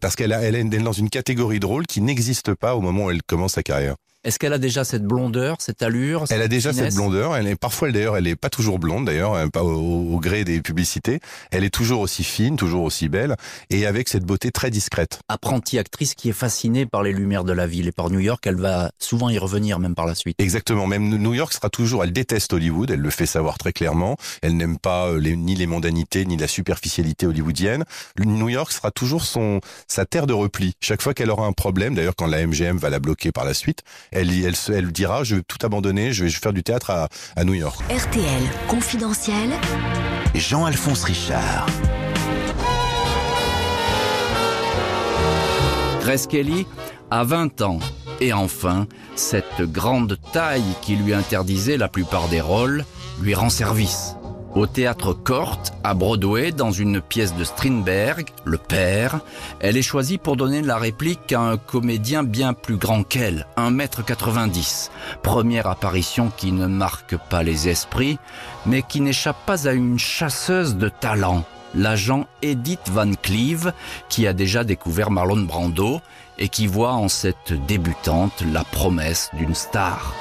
Parce 0.02 0.16
qu'elle 0.16 0.32
elle 0.32 0.56
est 0.56 0.64
dans 0.64 0.92
une 0.92 1.10
catégorie 1.10 1.60
de 1.60 1.66
rôle 1.66 1.86
qui 1.86 2.02
n'existe 2.02 2.54
pas 2.54 2.76
au 2.76 2.82
moment 2.82 3.06
où 3.06 3.12
elle 3.12 3.24
commence 3.24 3.54
sa 3.54 3.64
carrière. 3.64 3.96
Est-ce 4.26 4.38
qu'elle 4.38 4.52
a 4.52 4.58
déjà 4.58 4.84
cette 4.84 5.04
blondeur, 5.04 5.58
cette 5.60 5.82
allure 5.82 6.26
Elle 6.30 6.42
a 6.42 6.50
déjà 6.50 6.74
cette 6.74 6.94
blondeur. 6.94 7.38
Elle 7.38 7.48
est 7.48 7.56
parfois 7.56 7.90
d'ailleurs, 7.90 8.18
elle 8.18 8.28
est 8.28 8.36
pas 8.36 8.50
toujours 8.50 8.78
blonde 8.78 9.06
d'ailleurs, 9.06 9.36
hein, 9.36 9.48
pas 9.48 9.64
au, 9.64 10.14
au, 10.14 10.20
gré 10.20 10.44
des 10.44 10.62
publicités. 10.62 11.22
Elle 11.52 11.64
est 11.64 11.70
toujours 11.70 12.02
aussi 12.02 12.26
fine, 12.26 12.58
toujours 12.58 12.84
aussi 12.84 13.08
belle, 13.08 13.38
et 13.70 13.86
avec 13.86 14.10
cette 14.10 14.26
beauté 14.26 14.52
très 14.52 14.72
discrète. 14.72 15.20
Apprentie 15.30 15.80
actrice 15.80 16.16
qui 16.16 16.28
est 16.28 16.34
fascinée 16.34 16.86
par 16.86 17.02
les 17.02 17.14
lumières 17.14 17.46
de 17.46 17.54
la 17.54 17.66
ville 17.66 17.88
et 17.88 17.94
par 17.94 18.10
New 18.10 18.20
York, 18.20 18.46
elle 18.46 18.58
va 18.58 18.92
souvent 19.00 19.30
y 19.30 19.38
revenir 19.38 19.80
même 19.80 19.96
par 19.96 20.06
la 20.06 20.16
suite. 20.16 20.36
Exactement. 20.40 20.86
Même 20.86 21.08
New 21.08 21.34
York 21.34 21.54
sera 21.54 21.70
toujours. 21.70 22.04
Elle 22.04 22.12
déteste 22.12 22.52
Hollywood. 22.52 22.92
Elle 22.92 23.00
le 23.00 23.10
fait 23.10 23.26
savoir 23.26 23.58
très 23.58 23.72
clairement. 23.72 24.18
Elle 24.42 24.58
n'aime 24.58 24.78
pas 24.78 25.08
euh, 25.08 25.20
les, 25.20 25.38
ni 25.38 25.56
les 25.56 25.66
mondanités 25.66 26.26
ni 26.26 26.36
la 26.36 26.48
superficialité 26.48 27.26
hollywoodienne. 27.26 27.86
New 28.20 28.50
York 28.50 28.74
sera 28.74 28.92
toujours 28.92 29.24
son 29.24 29.62
sa 29.88 30.06
terre 30.06 30.28
de 30.28 30.34
repli. 30.34 30.74
Chaque 30.82 31.02
fois 31.02 31.14
qu'elle 31.14 31.32
aura 31.32 31.46
un 31.46 31.54
problème, 31.54 31.96
d'ailleurs 31.96 32.16
quand 32.18 32.28
la 32.28 32.46
MGM 32.46 32.78
va 32.78 32.90
la 32.90 33.00
bloquer 33.00 33.32
par 33.32 33.46
la 33.46 33.54
suite, 33.54 33.84
elle, 34.12 34.32
elle, 34.32 34.56
elle 34.74 34.92
dira 34.92 35.24
je 35.24 35.36
vais 35.36 35.42
tout 35.48 35.64
abandonner, 35.66 36.14
je 36.14 36.26
vais 36.26 36.30
faire 36.30 36.54
du 36.54 36.64
théâtre 36.64 36.90
à, 36.90 37.10
à 37.36 37.44
New 37.44 37.54
York. 37.54 37.80
RTL 37.90 38.44
confidentiel. 38.68 39.50
Jean-Alphonse 40.36 41.04
Richard. 41.04 41.68
Grace 46.02 46.28
Kelly 46.28 46.66
a 47.12 47.24
20 47.24 47.62
ans. 47.62 47.80
Et 48.22 48.34
enfin, 48.34 48.88
cette 49.16 49.62
grande 49.62 50.18
taille 50.34 50.76
qui 50.82 50.96
lui 50.96 51.14
interdisait 51.14 51.78
la 51.78 51.88
plupart 51.88 52.28
des 52.28 52.42
rôles 52.42 52.84
lui 53.22 53.34
rend 53.34 53.50
service. 53.50 54.16
Au 54.56 54.66
théâtre 54.66 55.14
Cort, 55.14 55.60
à 55.84 55.94
Broadway, 55.94 56.52
dans 56.52 56.72
une 56.72 57.02
pièce 57.02 57.36
de 57.36 57.44
Strindberg, 57.44 58.30
Le 58.46 58.58
Père, 58.58 59.20
elle 59.60 59.78
est 59.78 59.84
choisie 59.84 60.18
pour 60.18 60.38
donner 60.38 60.64
la 60.64 60.78
réplique 60.78 61.32
à 61.32 61.40
un 61.40 61.58
comédien 61.58 62.24
bien 62.24 62.54
plus 62.54 62.78
grand 62.78 63.04
qu'elle, 63.04 63.46
1m90. 63.58 64.90
Première 65.22 65.68
apparition 65.68 66.32
qui 66.36 66.52
ne 66.52 66.66
marque 66.66 67.16
pas 67.30 67.44
les 67.44 67.70
esprits, 67.70 68.18
mais 68.66 68.82
qui 68.82 69.02
n'échappe 69.02 69.46
pas 69.46 69.68
à 69.68 69.72
une 69.72 70.00
chasseuse 70.00 70.78
de 70.78 70.90
talent, 70.90 71.44
l'agent 71.76 72.26
Edith 72.42 72.90
Van 72.90 73.12
Cleve, 73.14 73.72
qui 74.10 74.26
a 74.26 74.34
déjà 74.34 74.64
découvert 74.64 75.12
Marlon 75.12 75.44
Brando 75.44 76.02
et 76.40 76.50
qui 76.50 76.66
voit 76.66 76.94
en 76.94 77.08
cette 77.08 77.54
débutante 77.68 78.44
la 78.52 78.64
promesse 78.64 79.30
d'une 79.34 79.56
star. 79.56 80.16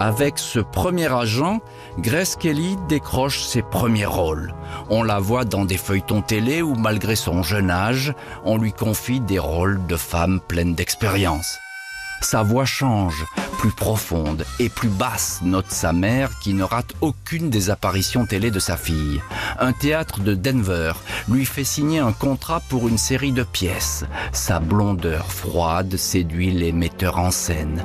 Avec 0.00 0.38
ce 0.38 0.60
premier 0.60 1.12
agent, 1.12 1.60
Grace 1.98 2.36
Kelly 2.36 2.76
décroche 2.88 3.42
ses 3.42 3.62
premiers 3.62 4.06
rôles. 4.06 4.54
On 4.90 5.02
la 5.02 5.18
voit 5.18 5.44
dans 5.44 5.64
des 5.64 5.76
feuilletons 5.76 6.22
télé 6.22 6.62
où, 6.62 6.76
malgré 6.76 7.16
son 7.16 7.42
jeune 7.42 7.68
âge, 7.68 8.14
on 8.44 8.58
lui 8.58 8.72
confie 8.72 9.18
des 9.18 9.40
rôles 9.40 9.84
de 9.88 9.96
femme 9.96 10.38
pleine 10.40 10.76
d'expérience. 10.76 11.58
Sa 12.20 12.44
voix 12.44 12.64
change, 12.64 13.26
plus 13.58 13.72
profonde 13.72 14.44
et 14.60 14.68
plus 14.68 14.88
basse, 14.88 15.40
note 15.42 15.70
sa 15.70 15.92
mère 15.92 16.38
qui 16.38 16.54
ne 16.54 16.62
rate 16.62 16.94
aucune 17.00 17.50
des 17.50 17.70
apparitions 17.70 18.24
télé 18.24 18.52
de 18.52 18.60
sa 18.60 18.76
fille. 18.76 19.20
Un 19.58 19.72
théâtre 19.72 20.20
de 20.20 20.34
Denver 20.34 20.92
lui 21.28 21.44
fait 21.44 21.64
signer 21.64 21.98
un 21.98 22.12
contrat 22.12 22.62
pour 22.68 22.86
une 22.86 22.98
série 22.98 23.32
de 23.32 23.42
pièces. 23.42 24.04
Sa 24.30 24.60
blondeur 24.60 25.32
froide 25.32 25.96
séduit 25.96 26.52
les 26.52 26.70
metteurs 26.70 27.18
en 27.18 27.32
scène 27.32 27.84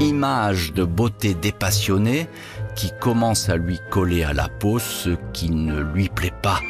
image 0.00 0.72
de 0.72 0.84
beauté 0.84 1.34
dépassionnée 1.34 2.26
qui 2.74 2.90
commence 3.00 3.48
à 3.48 3.56
lui 3.56 3.78
coller 3.90 4.24
à 4.24 4.32
la 4.32 4.48
peau 4.48 4.78
ce 4.78 5.10
qui 5.32 5.50
ne 5.50 5.80
lui 5.80 6.08
plaît 6.08 6.32
pas. 6.42 6.60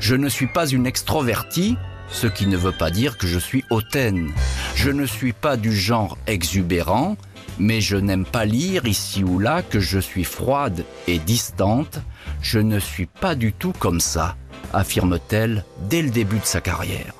Je 0.00 0.14
ne 0.14 0.28
suis 0.28 0.46
pas 0.46 0.66
une 0.66 0.86
extrovertie, 0.86 1.76
ce 2.10 2.26
qui 2.26 2.46
ne 2.46 2.56
veut 2.56 2.72
pas 2.72 2.90
dire 2.90 3.18
que 3.18 3.26
je 3.26 3.38
suis 3.38 3.64
hautaine. 3.70 4.32
Je 4.74 4.90
ne 4.90 5.06
suis 5.06 5.32
pas 5.32 5.56
du 5.56 5.74
genre 5.74 6.16
exubérant, 6.26 7.16
mais 7.58 7.80
je 7.80 7.96
n'aime 7.96 8.24
pas 8.24 8.44
lire 8.44 8.86
ici 8.86 9.24
ou 9.24 9.38
là 9.38 9.62
que 9.62 9.80
je 9.80 9.98
suis 9.98 10.24
froide 10.24 10.84
et 11.06 11.18
distante. 11.18 12.00
Je 12.40 12.58
ne 12.58 12.78
suis 12.78 13.06
pas 13.06 13.34
du 13.34 13.52
tout 13.52 13.72
comme 13.78 14.00
ça, 14.00 14.36
affirme-t-elle 14.72 15.64
dès 15.90 16.02
le 16.02 16.10
début 16.10 16.38
de 16.38 16.46
sa 16.46 16.60
carrière. 16.60 17.17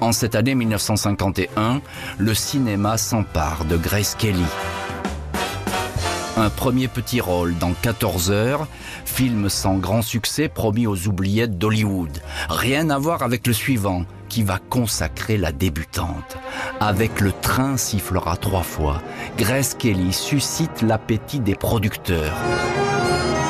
En 0.00 0.12
cette 0.12 0.34
année 0.34 0.54
1951, 0.54 1.80
le 2.18 2.34
cinéma 2.34 2.98
s'empare 2.98 3.64
de 3.64 3.76
Grace 3.76 4.14
Kelly. 4.14 4.44
Un 6.36 6.48
premier 6.48 6.88
petit 6.88 7.20
rôle 7.20 7.58
dans 7.58 7.72
14 7.72 8.30
heures, 8.30 8.66
film 9.04 9.50
sans 9.50 9.76
grand 9.76 10.00
succès 10.00 10.48
promis 10.48 10.86
aux 10.86 11.06
oubliettes 11.06 11.58
d'Hollywood. 11.58 12.22
Rien 12.48 12.88
à 12.88 12.98
voir 12.98 13.22
avec 13.22 13.46
le 13.46 13.52
suivant, 13.52 14.06
qui 14.30 14.42
va 14.42 14.58
consacrer 14.58 15.36
la 15.36 15.52
débutante. 15.52 16.38
Avec 16.80 17.20
le 17.20 17.32
train 17.32 17.76
sifflera 17.76 18.38
trois 18.38 18.62
fois, 18.62 19.02
Grace 19.36 19.74
Kelly 19.74 20.14
suscite 20.14 20.80
l'appétit 20.80 21.40
des 21.40 21.56
producteurs. 21.56 22.38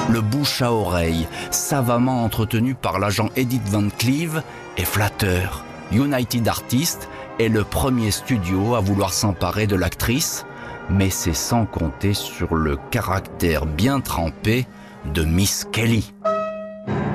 Le 0.08 0.20
bouche 0.20 0.60
à 0.60 0.72
oreille, 0.72 1.28
savamment 1.52 2.24
entretenu 2.24 2.74
par 2.74 2.98
l'agent 2.98 3.28
Edith 3.36 3.68
Van 3.68 3.88
Cleve, 3.96 4.42
est 4.76 4.84
flatteur. 4.84 5.64
United 5.92 6.46
Artists 6.46 7.08
est 7.40 7.48
le 7.48 7.64
premier 7.64 8.12
studio 8.12 8.76
à 8.76 8.80
vouloir 8.80 9.12
s'emparer 9.12 9.66
de 9.66 9.74
l'actrice, 9.74 10.46
mais 10.88 11.10
c'est 11.10 11.34
sans 11.34 11.66
compter 11.66 12.14
sur 12.14 12.54
le 12.54 12.76
caractère 12.90 13.66
bien 13.66 14.00
trempé 14.00 14.66
de 15.12 15.24
Miss 15.24 15.66
Kelly. 15.72 16.14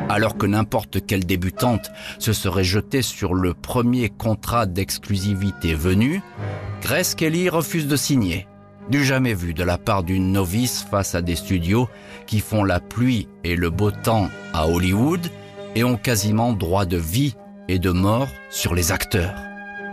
Alors 0.10 0.38
que 0.38 0.46
n'importe 0.46 1.06
quelle 1.06 1.26
débutante 1.26 1.90
se 2.20 2.34
serait 2.34 2.66
jetée 2.66 3.02
sur 3.02 3.34
le 3.34 3.54
premier 3.54 4.10
contrat 4.10 4.66
d'exclusivité 4.66 5.74
venu, 5.74 6.22
Grace 6.82 7.16
Kelly 7.16 7.50
refuse 7.50 7.88
de 7.88 7.96
signer. 7.96 8.46
Du 8.90 9.04
jamais 9.04 9.34
vu 9.34 9.54
de 9.54 9.64
la 9.64 9.78
part 9.78 10.04
d'une 10.04 10.32
novice 10.32 10.86
face 10.90 11.16
à 11.16 11.22
des 11.22 11.36
studios 11.36 11.88
qui 12.28 12.40
font 12.40 12.64
la 12.64 12.80
pluie 12.80 13.28
et 13.44 13.56
le 13.56 13.70
beau 13.70 13.90
temps 13.90 14.30
à 14.54 14.68
Hollywood 14.68 15.32
et 15.76 15.84
ont 15.84 15.98
quasiment 15.98 16.54
droit 16.54 16.86
de 16.86 16.98
vie 16.98 17.36
et 17.68 17.80
de 17.80 17.92
mort 17.92 18.30
sur 18.50 18.76
les 18.76 18.92
acteurs. 18.92 19.36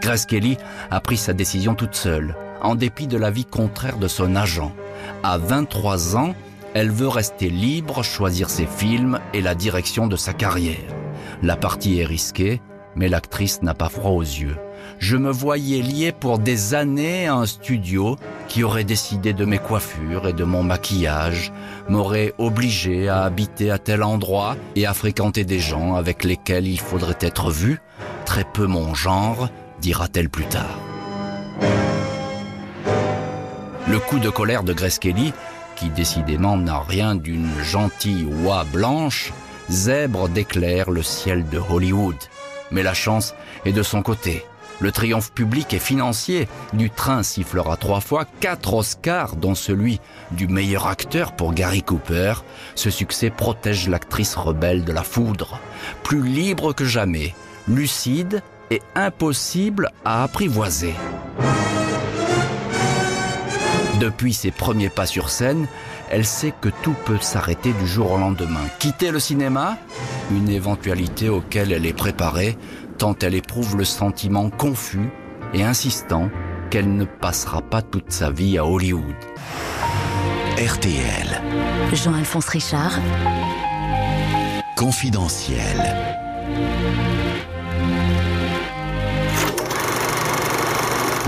Grace 0.00 0.26
Kelly 0.26 0.57
a 0.91 1.00
pris 1.00 1.17
sa 1.17 1.33
décision 1.33 1.75
toute 1.75 1.95
seule, 1.95 2.35
en 2.61 2.75
dépit 2.75 3.07
de 3.07 3.17
l'avis 3.17 3.45
contraire 3.45 3.99
de 3.99 4.09
son 4.09 4.37
agent. 4.37 4.73
À 5.23 5.38
23 5.38 6.17
ans, 6.17 6.35
elle 6.75 6.91
veut 6.91 7.09
rester 7.09 7.50
libre, 7.50 8.02
choisir 8.02 8.50
ses 8.50 8.67
films 8.67 9.21
et 9.35 9.43
la 9.43 9.55
direction 9.55 10.07
de 10.07 10.17
sa 10.17 10.33
carrière. 10.33 10.79
La 11.43 11.57
partie 11.57 11.99
est 11.99 12.05
risquée, 12.05 12.61
mais 12.97 13.09
l'actrice 13.09 13.62
n'a 13.62 13.75
pas 13.75 13.88
froid 13.88 14.12
aux 14.12 14.23
yeux. 14.23 14.57
Je 15.02 15.16
me 15.16 15.32
voyais 15.32 15.82
lié 15.82 16.12
pour 16.12 16.38
des 16.38 16.75
années 16.75 17.26
à 17.26 17.35
un 17.35 17.44
studio 17.44 18.16
qui 18.47 18.62
aurait 18.62 18.85
décidé 18.85 19.32
de 19.32 19.44
mes 19.44 19.59
coiffures 19.59 20.28
et 20.28 20.32
de 20.32 20.44
mon 20.44 20.62
maquillage, 20.62 21.52
m'aurait 21.88 22.35
obligé 22.38 23.09
à 23.09 23.25
habiter 23.25 23.73
à 23.73 23.80
tel 23.80 24.04
endroit 24.04 24.56
et 24.76 24.87
à 24.87 24.94
fréquenter 24.94 25.44
des 25.44 25.59
gens 25.59 25.97
avec 25.97 26.23
lesquels 26.23 26.68
il 26.68 26.78
faudrait 26.78 27.18
être 27.21 27.50
vu, 27.50 27.80
très 28.26 28.44
peu 28.44 28.66
mon 28.66 28.94
genre, 28.94 29.49
dira-t-elle 29.80 30.30
plus 30.30 30.44
tard. 30.44 30.78
Le 33.88 33.99
coup 33.99 34.21
de 34.21 34.30
colère 34.30 34.62
de 34.62 34.73
Grace 34.73 35.00
Kelly, 35.00 35.32
qui 35.75 35.88
décidément 35.88 36.56
n'a 36.56 36.78
rien 36.78 37.16
d'une 37.16 37.50
gentille 37.61 38.28
oie 38.44 38.64
blanche, 38.73 39.32
zèbre 39.68 40.28
d'éclair 40.28 40.92
le 40.92 41.02
ciel 41.02 41.44
de 41.49 41.59
Hollywood. 41.59 42.14
Mais 42.71 42.85
la 42.85 42.94
chance 42.94 43.35
est 43.64 43.73
de 43.73 43.82
son 43.82 44.02
côté. 44.02 44.44
Le 44.81 44.91
triomphe 44.91 45.33
public 45.33 45.73
et 45.75 45.79
financier 45.79 46.49
du 46.73 46.91
train 46.91 47.23
sifflera 47.23 47.76
trois 47.76 48.00
fois 48.00 48.25
quatre 48.41 48.75
Oscars, 48.75 49.37
dont 49.37 49.55
celui 49.55 50.00
du 50.33 50.49
meilleur 50.49 50.87
acteur 50.88 51.33
pour 51.33 51.55
Gary 51.55 51.83
Cooper. 51.83 52.35
Ce 52.75 52.91
succès 52.91 53.31
protège 53.31 53.88
l'actrice 53.88 54.35
rebelle 54.35 54.85
de 54.85 54.93
la 54.93 55.05
foudre. 55.05 55.61
Plus 56.02 56.23
libre 56.23 56.73
que 56.73 56.85
jamais, 56.85 57.35
lucide 57.69 58.43
et 58.71 58.83
impossible 58.95 59.91
à 60.05 60.25
apprivoiser. 60.25 60.95
Depuis 64.00 64.35
ses 64.35 64.50
premiers 64.50 64.88
pas 64.88 65.07
sur 65.07 65.31
scène, 65.31 65.69
elle 66.11 66.26
sait 66.26 66.52
que 66.61 66.69
tout 66.83 66.97
peut 67.05 67.19
s'arrêter 67.21 67.73
du 67.73 67.87
jour 67.87 68.11
au 68.11 68.19
lendemain. 68.19 68.64
Quitter 68.81 69.12
le 69.12 69.21
cinéma? 69.21 69.79
Une 70.33 70.49
éventualité 70.49 71.29
auquel 71.29 71.73
elle 71.73 71.87
est 71.87 71.93
préparée 71.93 72.59
tant 72.99 73.16
elle 73.22 73.34
éprouve 73.34 73.76
le 73.76 73.84
sentiment 73.84 74.50
confus 74.50 75.11
et 75.54 75.62
insistant 75.62 76.30
qu'elle 76.70 76.94
ne 76.94 77.04
passera 77.04 77.61
pas 77.61 77.82
toute 77.82 78.11
sa 78.11 78.30
vie 78.30 78.58
à 78.58 78.64
Hollywood. 78.64 79.14
RTL. 80.58 81.42
Jean-Alphonse 81.92 82.49
Richard. 82.49 82.99
Confidentiel. 84.76 85.76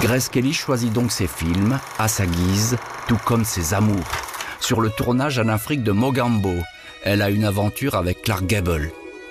Grace 0.00 0.28
Kelly 0.28 0.52
choisit 0.52 0.92
donc 0.92 1.10
ses 1.10 1.26
films 1.26 1.78
à 1.98 2.08
sa 2.08 2.26
guise, 2.26 2.76
tout 3.08 3.18
comme 3.24 3.44
ses 3.44 3.74
amours. 3.74 3.96
Sur 4.60 4.80
le 4.80 4.90
tournage 4.90 5.38
en 5.38 5.48
Afrique 5.48 5.82
de 5.82 5.92
Mogambo, 5.92 6.54
elle 7.02 7.22
a 7.22 7.30
une 7.30 7.44
aventure 7.44 7.94
avec 7.94 8.22
Clark 8.22 8.46
Gable. 8.46 8.90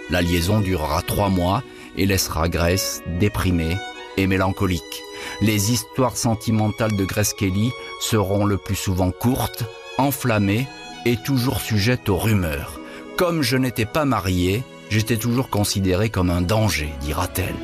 La 0.09 0.21
liaison 0.21 0.59
durera 0.59 1.01
trois 1.01 1.29
mois 1.29 1.63
et 1.97 2.05
laissera 2.05 2.49
Grace 2.49 3.01
déprimée 3.19 3.77
et 4.17 4.27
mélancolique. 4.27 5.03
Les 5.41 5.71
histoires 5.71 6.17
sentimentales 6.17 6.95
de 6.95 7.05
Grace 7.05 7.33
Kelly 7.33 7.71
seront 8.01 8.45
le 8.45 8.57
plus 8.57 8.75
souvent 8.75 9.11
courtes, 9.11 9.65
enflammées 9.97 10.67
et 11.05 11.17
toujours 11.17 11.61
sujettes 11.61 12.09
aux 12.09 12.17
rumeurs. 12.17 12.79
Comme 13.17 13.41
je 13.41 13.57
n'étais 13.57 13.85
pas 13.85 14.05
mariée, 14.05 14.63
j'étais 14.89 15.17
toujours 15.17 15.49
considérée 15.49 16.09
comme 16.09 16.29
un 16.29 16.41
danger, 16.41 16.89
dira-t-elle. 17.01 17.55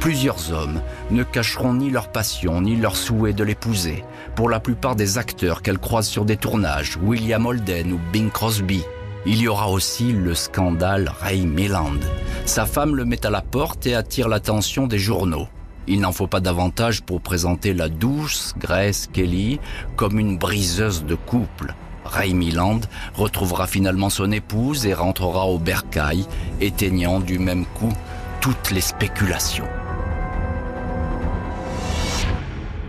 Plusieurs 0.00 0.52
hommes 0.52 0.82
ne 1.10 1.22
cacheront 1.22 1.72
ni 1.72 1.90
leur 1.90 2.08
passion 2.08 2.60
ni 2.60 2.76
leur 2.76 2.96
souhait 2.96 3.32
de 3.32 3.42
l'épouser. 3.42 4.04
Pour 4.36 4.50
la 4.50 4.60
plupart 4.60 4.96
des 4.96 5.16
acteurs 5.16 5.62
qu'elle 5.62 5.78
croise 5.78 6.06
sur 6.06 6.26
des 6.26 6.36
tournages, 6.36 6.98
William 7.02 7.46
Holden 7.46 7.92
ou 7.92 8.00
Bing 8.12 8.30
Crosby, 8.30 8.82
il 9.24 9.40
y 9.40 9.48
aura 9.48 9.70
aussi 9.70 10.12
le 10.12 10.34
scandale 10.34 11.10
Ray 11.20 11.46
Milland. 11.46 12.00
Sa 12.46 12.66
femme 12.66 12.94
le 12.94 13.04
met 13.04 13.24
à 13.24 13.30
la 13.30 13.40
porte 13.40 13.86
et 13.86 13.94
attire 13.94 14.28
l'attention 14.28 14.86
des 14.86 14.98
journaux. 14.98 15.48
Il 15.86 16.00
n'en 16.00 16.12
faut 16.12 16.26
pas 16.26 16.40
davantage 16.40 17.02
pour 17.02 17.20
présenter 17.20 17.74
la 17.74 17.88
douce 17.88 18.54
Grace 18.58 19.08
Kelly 19.12 19.60
comme 19.96 20.18
une 20.18 20.36
briseuse 20.38 21.04
de 21.04 21.14
couple. 21.14 21.74
Ray 22.04 22.34
Milland 22.34 22.80
retrouvera 23.14 23.66
finalement 23.66 24.10
son 24.10 24.30
épouse 24.30 24.86
et 24.86 24.94
rentrera 24.94 25.46
au 25.46 25.58
bercail, 25.58 26.26
éteignant 26.60 27.18
du 27.18 27.38
même 27.38 27.64
coup 27.64 27.92
toutes 28.40 28.70
les 28.70 28.82
spéculations. 28.82 29.68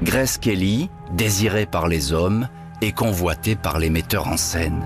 Grace 0.03 0.37
Kelly, 0.37 0.89
désirée 1.13 1.65
par 1.65 1.87
les 1.87 2.11
hommes 2.11 2.49
et 2.81 2.91
convoitée 2.91 3.55
par 3.55 3.79
les 3.79 3.89
metteurs 3.89 4.27
en 4.27 4.37
scène. 4.37 4.83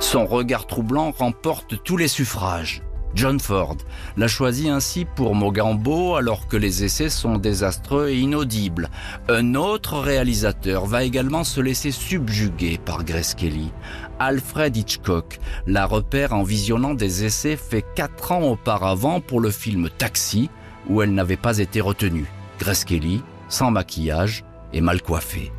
Son 0.00 0.26
regard 0.26 0.66
troublant 0.66 1.10
remporte 1.10 1.82
tous 1.82 1.96
les 1.96 2.08
suffrages. 2.08 2.82
John 3.14 3.40
Ford 3.40 3.76
l'a 4.16 4.28
choisi 4.28 4.68
ainsi 4.68 5.04
pour 5.04 5.34
Mogambo 5.34 6.14
alors 6.14 6.46
que 6.46 6.56
les 6.56 6.84
essais 6.84 7.08
sont 7.08 7.36
désastreux 7.36 8.10
et 8.10 8.18
inaudibles. 8.18 8.90
Un 9.28 9.54
autre 9.54 9.98
réalisateur 9.98 10.86
va 10.86 11.02
également 11.02 11.42
se 11.42 11.60
laisser 11.60 11.90
subjuguer 11.90 12.78
par 12.78 13.04
Grace 13.04 13.34
Kelly. 13.34 13.72
Alfred 14.20 14.76
Hitchcock 14.76 15.40
la 15.66 15.84
repère 15.84 16.32
en 16.32 16.42
visionnant 16.42 16.94
des 16.94 17.24
essais 17.24 17.56
faits 17.56 17.86
quatre 17.96 18.30
ans 18.30 18.42
auparavant 18.42 19.20
pour 19.20 19.40
le 19.40 19.50
film 19.50 19.88
Taxi 19.98 20.48
où 20.88 21.02
elle 21.02 21.12
n'avait 21.12 21.36
pas 21.36 21.58
été 21.58 21.80
retenue. 21.80 22.30
Grace 22.60 22.84
Kelly, 22.84 23.22
sans 23.48 23.70
maquillage 23.70 24.44
et 24.72 24.80
mal 24.80 25.02
coiffée. 25.02 25.50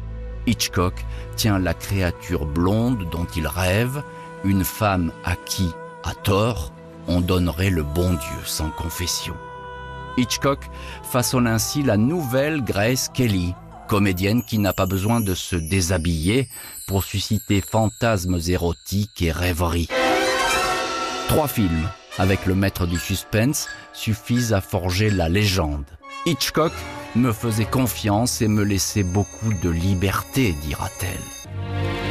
Hitchcock 0.47 1.05
tient 1.35 1.59
la 1.59 1.73
créature 1.73 2.45
blonde 2.45 3.07
dont 3.11 3.27
il 3.35 3.47
rêve, 3.47 4.01
une 4.43 4.63
femme 4.63 5.11
à 5.23 5.35
qui, 5.35 5.69
à 6.03 6.13
tort, 6.13 6.71
on 7.07 7.21
donnerait 7.21 7.69
le 7.69 7.83
bon 7.83 8.11
Dieu 8.11 8.39
sans 8.45 8.69
confession. 8.69 9.35
Hitchcock 10.17 10.59
façonne 11.03 11.47
ainsi 11.47 11.83
la 11.83 11.97
nouvelle 11.97 12.63
Grace 12.63 13.09
Kelly, 13.13 13.53
comédienne 13.87 14.43
qui 14.43 14.57
n'a 14.57 14.73
pas 14.73 14.85
besoin 14.85 15.21
de 15.21 15.33
se 15.33 15.55
déshabiller 15.55 16.47
pour 16.87 17.03
susciter 17.03 17.61
fantasmes 17.61 18.39
érotiques 18.47 19.21
et 19.21 19.31
rêveries. 19.31 19.89
Trois 21.27 21.47
films 21.47 21.89
avec 22.17 22.45
le 22.45 22.55
maître 22.55 22.85
du 22.85 22.97
suspense 22.97 23.67
suffisent 23.93 24.53
à 24.53 24.61
forger 24.61 25.09
la 25.09 25.29
légende. 25.29 25.85
Hitchcock 26.25 26.73
me 27.15 27.31
faisait 27.31 27.65
confiance 27.65 28.41
et 28.41 28.47
me 28.47 28.63
laissait 28.63 29.03
beaucoup 29.03 29.53
de 29.63 29.69
liberté, 29.69 30.53
dira-t-elle. 30.61 32.08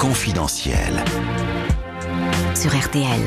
Confidentiel. 0.00 1.04
Sur 2.54 2.74
RTL. 2.74 3.20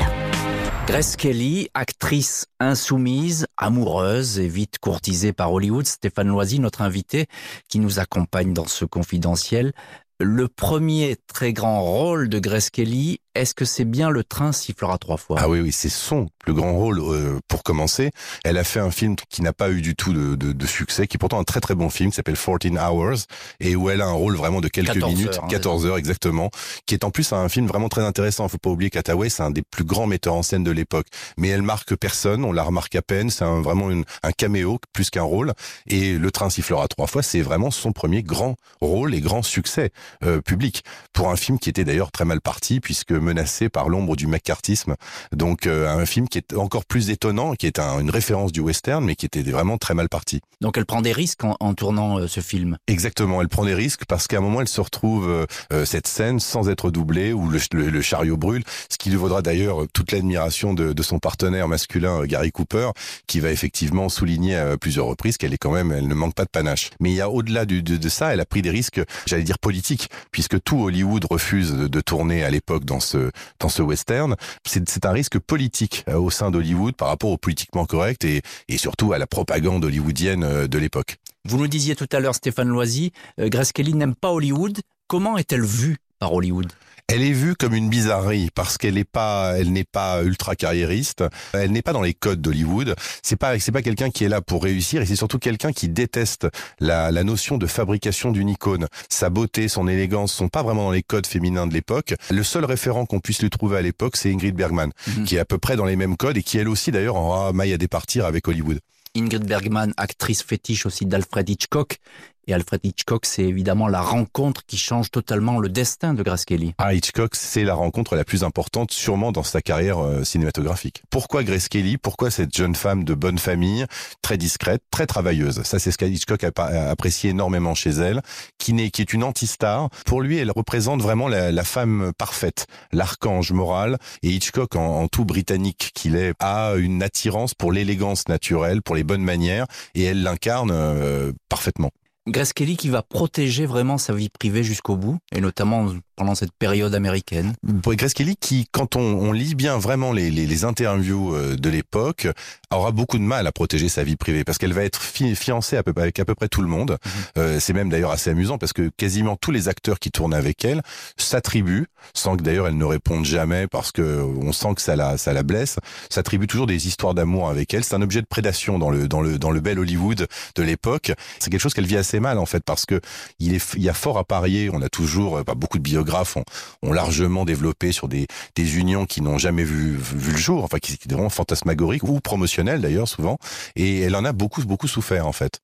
Grace 0.88 1.14
Kelly, 1.14 1.68
actrice 1.72 2.46
insoumise, 2.58 3.46
amoureuse 3.56 4.40
et 4.40 4.48
vite 4.48 4.80
courtisée 4.80 5.32
par 5.32 5.52
Hollywood, 5.52 5.86
Stéphane 5.86 6.26
Loisy, 6.26 6.58
notre 6.58 6.82
invité, 6.82 7.26
qui 7.68 7.78
nous 7.78 8.00
accompagne 8.00 8.52
dans 8.52 8.66
ce 8.66 8.84
confidentiel. 8.84 9.72
Le 10.18 10.48
premier 10.48 11.14
très 11.32 11.52
grand 11.52 11.80
rôle 11.80 12.28
de 12.28 12.40
Grace 12.40 12.70
Kelly, 12.70 13.20
est-ce 13.34 13.54
que 13.54 13.64
c'est 13.64 13.84
bien 13.84 14.10
Le 14.10 14.22
train 14.22 14.52
sifflera 14.52 14.98
trois 14.98 15.16
fois? 15.16 15.36
Ah 15.40 15.48
oui, 15.48 15.60
oui, 15.60 15.72
c'est 15.72 15.88
son 15.88 16.28
plus 16.38 16.54
grand 16.54 16.74
rôle 16.74 17.00
euh, 17.00 17.38
pour 17.48 17.62
commencer. 17.62 18.10
Elle 18.44 18.58
a 18.58 18.64
fait 18.64 18.80
un 18.80 18.90
film 18.90 19.16
qui 19.28 19.42
n'a 19.42 19.52
pas 19.52 19.70
eu 19.70 19.80
du 19.80 19.96
tout 19.96 20.12
de, 20.12 20.36
de, 20.36 20.52
de, 20.52 20.66
succès, 20.66 21.06
qui 21.06 21.16
est 21.16 21.18
pourtant 21.18 21.40
un 21.40 21.44
très 21.44 21.60
très 21.60 21.74
bon 21.74 21.90
film, 21.90 22.10
qui 22.10 22.16
s'appelle 22.16 22.36
14 22.36 22.78
Hours, 22.78 23.26
et 23.60 23.74
où 23.74 23.90
elle 23.90 24.00
a 24.02 24.06
un 24.06 24.12
rôle 24.12 24.36
vraiment 24.36 24.60
de 24.60 24.68
quelques 24.68 24.94
14 24.94 25.14
minutes, 25.14 25.34
heures, 25.34 25.44
hein, 25.44 25.48
14 25.48 25.86
heures 25.86 25.96
exactement, 25.96 26.50
qui 26.86 26.94
est 26.94 27.04
en 27.04 27.10
plus 27.10 27.32
un 27.32 27.48
film 27.48 27.66
vraiment 27.66 27.88
très 27.88 28.04
intéressant. 28.04 28.48
Faut 28.48 28.58
pas 28.58 28.70
oublier 28.70 28.90
qu'Hathaway, 28.90 29.28
c'est 29.28 29.42
un 29.42 29.50
des 29.50 29.62
plus 29.62 29.84
grands 29.84 30.06
metteurs 30.06 30.34
en 30.34 30.42
scène 30.42 30.62
de 30.62 30.70
l'époque. 30.70 31.06
Mais 31.36 31.48
elle 31.48 31.62
marque 31.62 31.96
personne, 31.96 32.44
on 32.44 32.52
la 32.52 32.62
remarque 32.62 32.94
à 32.94 33.02
peine, 33.02 33.30
c'est 33.30 33.44
un, 33.44 33.62
vraiment 33.62 33.90
une, 33.90 34.04
un 34.22 34.32
caméo 34.32 34.78
plus 34.92 35.10
qu'un 35.10 35.22
rôle. 35.22 35.52
Et 35.88 36.18
Le 36.18 36.30
train 36.30 36.50
sifflera 36.50 36.86
trois 36.88 37.06
fois, 37.06 37.22
c'est 37.22 37.42
vraiment 37.42 37.70
son 37.70 37.92
premier 37.92 38.22
grand 38.22 38.56
rôle 38.80 39.14
et 39.14 39.20
grand 39.20 39.42
succès 39.42 39.90
euh, 40.22 40.40
public. 40.40 40.84
Pour 41.12 41.30
un 41.30 41.36
film 41.36 41.58
qui 41.58 41.68
était 41.68 41.84
d'ailleurs 41.84 42.12
très 42.12 42.24
mal 42.24 42.40
parti, 42.40 42.80
puisque 42.80 43.12
menacé 43.24 43.68
par 43.68 43.88
l'ombre 43.88 44.16
du 44.16 44.26
McCarthyisme. 44.26 44.94
Donc 45.32 45.66
euh, 45.66 45.88
un 45.88 46.06
film 46.06 46.28
qui 46.28 46.38
est 46.38 46.54
encore 46.54 46.84
plus 46.84 47.10
étonnant, 47.10 47.54
qui 47.54 47.66
est 47.66 47.78
un, 47.78 47.98
une 48.00 48.10
référence 48.10 48.52
du 48.52 48.60
western, 48.60 49.04
mais 49.04 49.16
qui 49.16 49.26
était 49.26 49.42
vraiment 49.42 49.78
très 49.78 49.94
mal 49.94 50.08
parti. 50.08 50.40
Donc 50.60 50.78
elle 50.78 50.86
prend 50.86 51.02
des 51.02 51.12
risques 51.12 51.44
en, 51.44 51.56
en 51.60 51.74
tournant 51.74 52.18
euh, 52.18 52.26
ce 52.28 52.40
film. 52.40 52.76
Exactement, 52.86 53.40
elle 53.40 53.48
prend 53.48 53.64
des 53.64 53.74
risques 53.74 54.04
parce 54.06 54.26
qu'à 54.28 54.38
un 54.38 54.40
moment 54.40 54.60
elle 54.60 54.68
se 54.68 54.80
retrouve 54.80 55.28
euh, 55.28 55.46
euh 55.72 55.84
cette 55.84 56.06
scène 56.06 56.40
sans 56.40 56.68
être 56.68 56.90
doublée 56.90 57.32
où 57.32 57.48
le, 57.48 57.58
le, 57.72 57.90
le 57.90 58.02
chariot 58.02 58.36
brûle, 58.36 58.62
ce 58.90 58.96
qui 58.98 59.10
lui 59.10 59.16
vaudra 59.16 59.42
d'ailleurs 59.42 59.86
toute 59.92 60.12
l'admiration 60.12 60.74
de, 60.74 60.92
de, 60.92 61.02
son 61.02 61.18
partenaire 61.18 61.68
masculin 61.68 62.24
Gary 62.24 62.52
Cooper, 62.52 62.90
qui 63.26 63.40
va 63.40 63.50
effectivement 63.50 64.08
souligner 64.08 64.56
à 64.56 64.76
plusieurs 64.76 65.06
reprises 65.06 65.36
qu'elle 65.36 65.52
est 65.52 65.58
quand 65.58 65.72
même, 65.72 65.92
elle 65.92 66.08
ne 66.08 66.14
manque 66.14 66.34
pas 66.34 66.44
de 66.44 66.50
panache. 66.50 66.90
Mais 67.00 67.10
il 67.10 67.16
y 67.16 67.20
a 67.20 67.30
au-delà 67.30 67.64
de, 67.64 67.80
de, 67.80 68.08
ça, 68.08 68.32
elle 68.32 68.40
a 68.40 68.44
pris 68.44 68.62
des 68.62 68.70
risques, 68.70 69.00
j'allais 69.26 69.42
dire 69.42 69.58
politiques, 69.58 70.08
puisque 70.30 70.62
tout 70.62 70.82
Hollywood 70.82 71.24
refuse 71.30 71.72
de, 71.72 71.86
de 71.86 72.00
tourner 72.00 72.44
à 72.44 72.50
l'époque 72.50 72.84
dans 72.84 73.00
ce 73.00 73.13
dans 73.60 73.68
ce 73.68 73.82
western. 73.82 74.36
C'est 74.64 75.06
un 75.06 75.12
risque 75.12 75.38
politique 75.38 76.04
euh, 76.08 76.16
au 76.16 76.30
sein 76.30 76.50
d'Hollywood 76.50 76.94
par 76.96 77.08
rapport 77.08 77.30
au 77.30 77.36
politiquement 77.36 77.86
correct 77.86 78.24
et, 78.24 78.42
surtout 78.76 79.12
à 79.12 79.18
la 79.18 79.26
propagande 79.26 79.84
hollywoodienne 79.84 80.44
euh, 80.44 80.66
de 80.66 80.78
l'époque. 80.78 81.16
Vous 81.46 81.58
nous 81.58 81.68
disiez 81.68 81.94
tout 81.94 82.08
à 82.12 82.20
l'heure, 82.20 82.34
Stéphane 82.34 82.68
Loisy, 82.68 83.12
euh, 83.38 83.48
Grace 83.48 83.72
Kelly 83.72 83.94
n'aime 83.94 84.14
pas 84.14 84.30
Hollywood. 84.30 84.78
Comment 85.06 85.36
est-elle 85.36 85.64
vue 85.64 85.98
par 86.18 86.32
Hollywood? 86.32 86.70
Elle 87.06 87.22
est 87.22 87.32
vue 87.32 87.54
comme 87.54 87.74
une 87.74 87.90
bizarrerie 87.90 88.48
parce 88.54 88.78
qu'elle 88.78 88.94
n'est 88.94 89.04
pas, 89.04 89.54
elle 89.58 89.72
n'est 89.72 89.84
pas 89.84 90.22
ultra 90.22 90.56
carriériste. 90.56 91.22
Elle 91.52 91.70
n'est 91.70 91.82
pas 91.82 91.92
dans 91.92 92.00
les 92.00 92.14
codes 92.14 92.40
d'Hollywood. 92.40 92.96
C'est 93.22 93.36
pas, 93.36 93.58
c'est 93.58 93.72
pas 93.72 93.82
quelqu'un 93.82 94.10
qui 94.10 94.24
est 94.24 94.28
là 94.28 94.40
pour 94.40 94.62
réussir 94.62 95.02
et 95.02 95.06
c'est 95.06 95.14
surtout 95.14 95.38
quelqu'un 95.38 95.72
qui 95.72 95.88
déteste 95.90 96.48
la, 96.80 97.10
la 97.10 97.22
notion 97.22 97.58
de 97.58 97.66
fabrication 97.66 98.30
d'une 98.30 98.48
icône. 98.48 98.86
Sa 99.10 99.28
beauté, 99.28 99.68
son 99.68 99.86
élégance 99.86 100.32
sont 100.32 100.48
pas 100.48 100.62
vraiment 100.62 100.84
dans 100.84 100.90
les 100.92 101.02
codes 101.02 101.26
féminins 101.26 101.66
de 101.66 101.74
l'époque. 101.74 102.14
Le 102.30 102.42
seul 102.42 102.64
référent 102.64 103.04
qu'on 103.04 103.20
puisse 103.20 103.42
lui 103.42 103.50
trouver 103.50 103.76
à 103.76 103.82
l'époque, 103.82 104.16
c'est 104.16 104.32
Ingrid 104.32 104.54
Bergman, 104.56 104.90
Mhm. 105.06 105.24
qui 105.24 105.36
est 105.36 105.40
à 105.40 105.44
peu 105.44 105.58
près 105.58 105.76
dans 105.76 105.84
les 105.84 105.96
mêmes 105.96 106.16
codes 106.16 106.38
et 106.38 106.42
qui 106.42 106.56
elle 106.56 106.68
aussi 106.68 106.90
d'ailleurs 106.90 107.16
aura 107.16 107.52
maille 107.52 107.74
à 107.74 107.78
départir 107.78 108.24
avec 108.24 108.48
Hollywood. 108.48 108.80
Ingrid 109.16 109.44
Bergman, 109.44 109.92
actrice 109.98 110.42
fétiche 110.42 110.86
aussi 110.86 111.06
d'Alfred 111.06 111.48
Hitchcock. 111.48 111.98
Et 112.46 112.54
Alfred 112.54 112.80
Hitchcock, 112.84 113.26
c'est 113.26 113.44
évidemment 113.44 113.88
la 113.88 114.00
rencontre 114.02 114.64
qui 114.66 114.76
change 114.76 115.10
totalement 115.10 115.58
le 115.58 115.68
destin 115.68 116.14
de 116.14 116.22
Grace 116.22 116.44
Kelly. 116.44 116.74
Ah, 116.78 116.94
Hitchcock, 116.94 117.34
c'est 117.34 117.64
la 117.64 117.74
rencontre 117.74 118.16
la 118.16 118.24
plus 118.24 118.44
importante 118.44 118.90
sûrement 118.90 119.32
dans 119.32 119.42
sa 119.42 119.62
carrière 119.62 119.98
euh, 119.98 120.24
cinématographique. 120.24 121.02
Pourquoi 121.10 121.42
Grace 121.42 121.68
Kelly? 121.68 121.96
Pourquoi 121.96 122.30
cette 122.30 122.54
jeune 122.54 122.74
femme 122.74 123.04
de 123.04 123.14
bonne 123.14 123.38
famille, 123.38 123.86
très 124.22 124.36
discrète, 124.36 124.82
très 124.90 125.06
travailleuse? 125.06 125.62
Ça, 125.62 125.78
c'est 125.78 125.90
ce 125.90 125.98
qu'Hitchcock 125.98 126.44
a, 126.44 126.90
apprécié 126.90 127.30
énormément 127.30 127.74
chez 127.74 127.90
elle, 127.90 128.20
qui, 128.58 128.72
n'est, 128.72 128.90
qui 128.90 129.02
est 129.02 129.12
une 129.12 129.24
anti-star. 129.24 129.88
Pour 130.04 130.20
lui, 130.20 130.38
elle 130.38 130.50
représente 130.50 131.00
vraiment 131.00 131.28
la, 131.28 131.64
femme 131.64 132.12
parfaite, 132.18 132.66
l'archange 132.92 133.52
moral. 133.52 133.96
Et 134.22 134.28
Hitchcock, 134.28 134.76
en, 134.76 135.02
en 135.02 135.08
tout 135.08 135.24
britannique 135.24 135.92
qu'il 135.94 136.16
est, 136.16 136.34
a 136.40 136.74
une 136.76 137.02
attirance 137.02 137.54
pour 137.54 137.72
l'élégance 137.72 138.28
naturelle, 138.28 138.82
pour 138.82 138.94
les 138.94 139.04
bonnes 139.04 139.24
manières, 139.24 139.66
et 139.94 140.04
elle 140.04 140.22
l'incarne 140.22 140.70
euh, 140.72 141.32
parfaitement. 141.48 141.90
Grace 142.26 142.54
Kelly 142.54 142.76
qui 142.76 142.88
va 142.88 143.02
protéger 143.02 143.66
vraiment 143.66 143.98
sa 143.98 144.14
vie 144.14 144.30
privée 144.30 144.64
jusqu'au 144.64 144.96
bout, 144.96 145.18
et 145.34 145.40
notamment 145.42 145.92
pendant 146.16 146.34
cette 146.34 146.52
période 146.52 146.94
américaine. 146.94 147.54
Grace 147.62 148.14
Kelly, 148.14 148.36
qui, 148.36 148.66
quand 148.70 148.96
on, 148.96 149.00
on 149.00 149.32
lit 149.32 149.54
bien 149.54 149.76
vraiment 149.78 150.12
les, 150.12 150.30
les, 150.30 150.46
les 150.46 150.64
interviews 150.64 151.34
euh, 151.34 151.56
de 151.56 151.68
l'époque, 151.68 152.28
aura 152.70 152.92
beaucoup 152.92 153.18
de 153.18 153.22
mal 153.22 153.46
à 153.46 153.52
protéger 153.52 153.88
sa 153.88 154.04
vie 154.04 154.16
privée 154.16 154.44
parce 154.44 154.58
qu'elle 154.58 154.72
va 154.72 154.84
être 154.84 155.02
fi 155.02 155.34
fiancée 155.34 155.76
à 155.76 155.82
peu, 155.82 155.92
avec 155.96 156.18
à 156.18 156.24
peu 156.24 156.34
près 156.34 156.48
tout 156.48 156.62
le 156.62 156.68
monde. 156.68 156.92
Mhm. 157.04 157.12
Euh, 157.38 157.60
c'est 157.60 157.72
même 157.72 157.90
d'ailleurs 157.90 158.10
assez 158.10 158.30
amusant 158.30 158.58
parce 158.58 158.72
que 158.72 158.90
quasiment 158.96 159.36
tous 159.36 159.50
les 159.50 159.68
acteurs 159.68 159.98
qui 159.98 160.10
tournent 160.10 160.34
avec 160.34 160.64
elle 160.64 160.82
s'attribuent, 161.16 161.86
sans 162.12 162.36
que 162.36 162.42
d'ailleurs 162.42 162.68
elle 162.68 162.76
ne 162.76 162.84
réponde 162.84 163.24
jamais 163.24 163.66
parce 163.66 163.92
que 163.92 164.22
on 164.22 164.52
sent 164.52 164.74
que 164.74 164.82
ça 164.82 164.96
la, 164.96 165.16
ça 165.16 165.32
la 165.32 165.42
blesse, 165.42 165.78
s'attribuent 166.10 166.46
toujours 166.46 166.66
des 166.66 166.86
histoires 166.86 167.14
d'amour 167.14 167.48
avec 167.48 167.72
elle. 167.74 167.84
C'est 167.84 167.94
un 167.94 168.02
objet 168.02 168.20
de 168.20 168.26
prédation 168.26 168.78
dans 168.78 168.90
le, 168.90 169.08
dans 169.08 169.20
le, 169.20 169.38
dans 169.38 169.50
le 169.50 169.60
bel 169.60 169.78
Hollywood 169.78 170.26
de 170.54 170.62
l'époque. 170.62 171.12
C'est 171.38 171.50
quelque 171.50 171.60
chose 171.60 171.74
qu'elle 171.74 171.86
vit 171.86 171.96
assez 171.96 172.20
mal 172.20 172.38
en 172.38 172.46
fait 172.46 172.62
parce 172.64 172.86
que 172.86 173.00
il, 173.38 173.54
est, 173.54 173.74
il 173.74 173.82
y 173.82 173.88
a 173.88 173.94
fort 173.94 174.18
à 174.18 174.24
parier. 174.24 174.70
On 174.72 174.82
a 174.82 174.88
toujours, 174.88 175.44
pas 175.44 175.54
beaucoup 175.54 175.78
de 175.78 175.82
biographes 175.82 176.36
ont, 176.36 176.44
ont 176.82 176.92
largement 176.92 177.44
développé 177.44 177.92
sur 177.92 178.08
des, 178.08 178.26
des 178.54 178.78
unions 178.78 179.06
qui 179.06 179.20
n'ont 179.20 179.38
jamais 179.38 179.64
vu, 179.64 179.96
vu 179.96 180.32
le 180.32 180.38
jour, 180.38 180.64
enfin 180.64 180.78
qui, 180.78 180.98
qui 180.98 181.08
sont 181.08 181.28
fantasmagoriques 181.28 182.04
ou 182.04 182.20
promotionnelles 182.20 182.80
d'ailleurs 182.80 183.08
souvent. 183.08 183.38
Et 183.76 184.00
elle 184.00 184.16
en 184.16 184.24
a 184.24 184.32
beaucoup, 184.32 184.62
beaucoup 184.64 184.88
souffert 184.88 185.26
en 185.26 185.32
fait. 185.32 185.60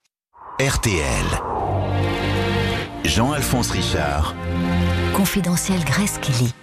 RTL. 0.61 1.24
Jean-Alphonse 3.05 3.70
Richard. 3.70 4.35
Confidentiel 5.21 5.85
Grace 5.85 6.19
Kelly. 6.23 6.55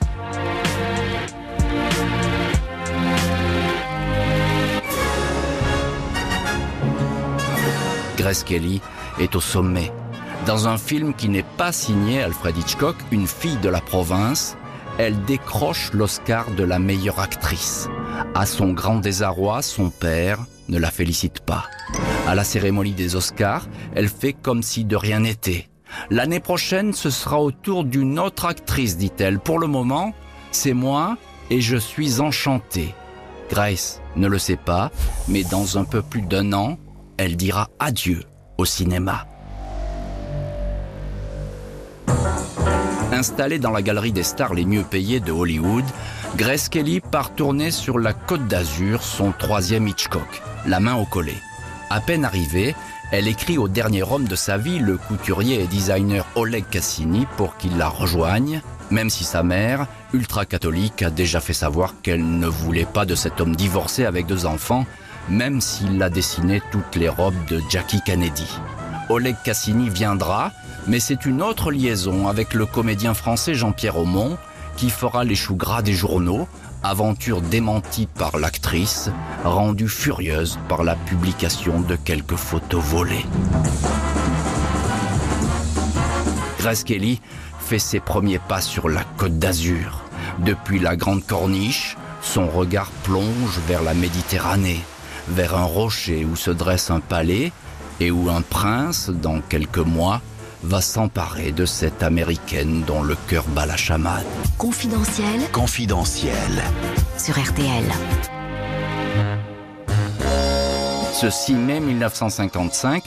Grace 8.18 8.44
Kelly 8.44 8.82
est 9.20 9.36
au 9.36 9.40
sommet. 9.42 9.92
Dans 10.48 10.68
un 10.68 10.80
film 10.80 11.14
qui 11.14 11.30
n'est 11.30 11.44
pas 11.44 11.72
signé 11.72 12.24
Alfred 12.24 12.58
Hitchcock, 12.58 12.96
Une 13.12 13.28
fille 13.28 13.58
de 13.58 13.70
la 13.70 13.80
province, 13.80 14.58
elle 14.98 15.24
décroche 15.26 15.94
l'Oscar 15.94 16.50
de 16.50 16.64
la 16.64 16.80
meilleure 16.80 17.20
actrice. 17.20 17.90
À 18.34 18.48
son 18.48 18.74
grand 18.74 18.96
désarroi, 18.96 19.62
son 19.62 19.92
père 19.92 20.40
ne 20.68 20.80
la 20.80 20.90
félicite 20.90 21.42
pas. 21.42 21.66
À 22.28 22.34
la 22.34 22.44
cérémonie 22.44 22.94
des 22.94 23.16
Oscars, 23.16 23.68
elle 23.94 24.10
fait 24.10 24.34
comme 24.34 24.64
si 24.64 24.84
de 24.84 24.96
rien 24.96 25.20
n'était. 25.20 25.70
L'année 26.10 26.40
prochaine, 26.40 26.94
ce 26.94 27.10
sera 27.10 27.42
au 27.42 27.52
tour 27.52 27.84
d'une 27.84 28.20
autre 28.20 28.46
actrice, 28.46 28.98
dit-elle. 28.98 29.40
Pour 29.40 29.60
le 29.60 29.68
moment, 29.68 30.14
c'est 30.52 30.74
moi 30.74 31.18
et 31.50 31.62
je 31.62 31.78
suis 31.78 32.20
enchantée. 32.20 32.94
Grace 33.50 34.02
ne 34.16 34.28
le 34.28 34.40
sait 34.40 34.58
pas, 34.58 34.92
mais 35.28 35.44
dans 35.44 35.78
un 35.78 35.86
peu 35.86 36.02
plus 36.02 36.22
d'un 36.22 36.54
an, 36.54 36.78
elle 37.18 37.38
dira 37.38 37.70
adieu 37.80 38.24
au 38.58 38.66
cinéma. 38.66 39.26
Installée 43.12 43.58
dans 43.58 43.72
la 43.72 43.82
galerie 43.82 44.12
des 44.12 44.24
stars 44.24 44.54
les 44.54 44.66
mieux 44.66 44.84
payées 44.84 45.20
de 45.20 45.32
Hollywood, 45.32 45.86
Grace 46.36 46.70
Kelly 46.70 47.00
part 47.00 47.34
tourner 47.34 47.72
sur 47.72 47.98
la 47.98 48.14
Côte 48.14 48.48
d'Azur 48.48 49.02
son 49.02 49.32
troisième 49.32 49.88
Hitchcock, 49.88 50.44
La 50.66 50.80
main 50.80 50.96
au 50.96 51.06
collet. 51.06 51.38
À 51.90 52.02
peine 52.02 52.26
arrivée, 52.26 52.76
elle 53.12 53.28
écrit 53.28 53.58
au 53.58 53.68
dernier 53.68 54.04
homme 54.04 54.28
de 54.28 54.36
sa 54.36 54.58
vie, 54.58 54.80
le 54.80 54.98
couturier 54.98 55.62
et 55.62 55.68
designer 55.68 56.26
Oleg 56.36 56.66
Cassini, 56.70 57.26
pour 57.38 57.58
qu'il 57.58 57.78
la 57.78 57.88
rejoigne, 57.88 58.62
même 58.92 59.10
si 59.10 59.24
sa 59.24 59.44
mère, 59.44 59.88
ultra-catholique, 60.14 61.04
a 61.04 61.10
déjà 61.10 61.40
fait 61.40 61.54
savoir 61.54 61.96
qu'elle 62.02 62.40
ne 62.40 62.48
voulait 62.48 62.86
pas 62.86 63.06
de 63.06 63.16
cet 63.16 63.40
homme 63.40 63.56
divorcé 63.56 64.06
avec 64.06 64.26
deux 64.26 64.46
enfants, 64.46 64.86
même 65.30 65.62
s'il 65.62 66.02
a 66.04 66.10
dessiné 66.10 66.62
toutes 66.72 66.96
les 66.96 67.10
robes 67.10 67.46
de 67.50 67.62
Jackie 67.70 68.02
Kennedy. 68.02 68.50
Oleg 69.10 69.36
Cassini 69.44 69.90
viendra, 69.90 70.52
mais 70.88 71.00
c'est 71.00 71.26
une 71.26 71.42
autre 71.42 71.72
liaison 71.72 72.28
avec 72.28 72.54
le 72.54 72.66
comédien 72.66 73.14
français 73.14 73.54
Jean-Pierre 73.54 73.98
Aumont 73.98 74.38
qui 74.78 74.90
fera 74.90 75.24
les 75.24 75.36
choux 75.36 75.56
gras 75.56 75.82
des 75.82 75.94
journaux, 75.94 76.48
aventure 76.90 77.42
démentie 77.42 78.08
par 78.08 78.38
l'actrice, 78.38 79.10
rendue 79.44 79.90
furieuse 79.90 80.58
par 80.70 80.84
la 80.84 80.96
publication 80.96 81.82
de 81.82 81.96
quelques 81.96 82.36
photos 82.36 82.84
volées. 82.84 83.26
Grace 86.60 86.84
fait 87.60 87.80
ses 87.80 88.00
premiers 88.00 88.40
pas 88.40 88.62
sur 88.62 88.88
la 88.88 89.04
côte 89.18 89.38
d'Azur. 89.38 90.02
Depuis 90.40 90.80
la 90.80 90.96
Grande 90.96 91.26
Corniche, 91.26 91.98
son 92.22 92.48
regard 92.48 92.90
plonge 93.04 93.60
vers 93.68 93.84
la 93.84 93.94
Méditerranée, 93.94 94.82
vers 95.28 95.56
un 95.56 95.66
rocher 95.66 96.26
où 96.26 96.36
se 96.36 96.52
dresse 96.52 96.90
un 96.90 97.02
palais 97.02 97.52
et 98.00 98.12
où 98.12 98.30
un 98.30 98.42
prince, 98.42 99.10
dans 99.10 99.42
quelques 99.42 99.78
mois, 99.78 100.22
va 100.64 100.82
s'emparer 100.82 101.52
de 101.52 101.66
cette 101.66 102.04
américaine 102.04 102.84
dont 102.86 103.02
le 103.02 103.16
cœur 103.28 103.46
bat 103.50 103.66
la 103.66 103.78
chamade. 103.78 104.26
Confidentiel 104.58 105.40
Confidentiel. 105.52 106.34
sur 107.18 107.38
RTL. 107.38 107.86
Ce 111.14 111.30
6 111.30 111.54
mai 111.54 111.80
1955, 111.80 113.04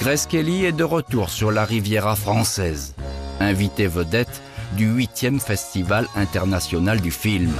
Grace 0.00 0.26
Kelly 0.26 0.64
est 0.64 0.72
de 0.72 0.84
retour 0.84 1.30
sur 1.30 1.52
la 1.52 1.64
Riviera 1.64 2.16
française, 2.16 2.94
invitée 3.38 3.86
vedette 3.86 4.42
du 4.76 4.92
8e 4.92 5.38
Festival 5.38 6.08
international 6.16 7.00
du 7.00 7.10
film. 7.10 7.52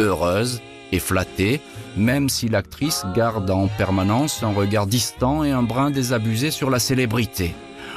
Heureuse 0.00 0.60
et 0.94 1.00
flattée, 1.00 1.60
même 1.96 2.28
si 2.28 2.48
l'actrice 2.48 3.04
garde 3.14 3.50
en 3.50 3.66
permanence 3.66 4.42
un 4.42 4.52
regard 4.52 4.86
distant 4.86 5.44
et 5.44 5.50
un 5.50 5.62
brin 5.62 5.90
désabusé 5.90 6.50
sur 6.50 6.70
la 6.70 6.78
célébrité. 6.78 7.54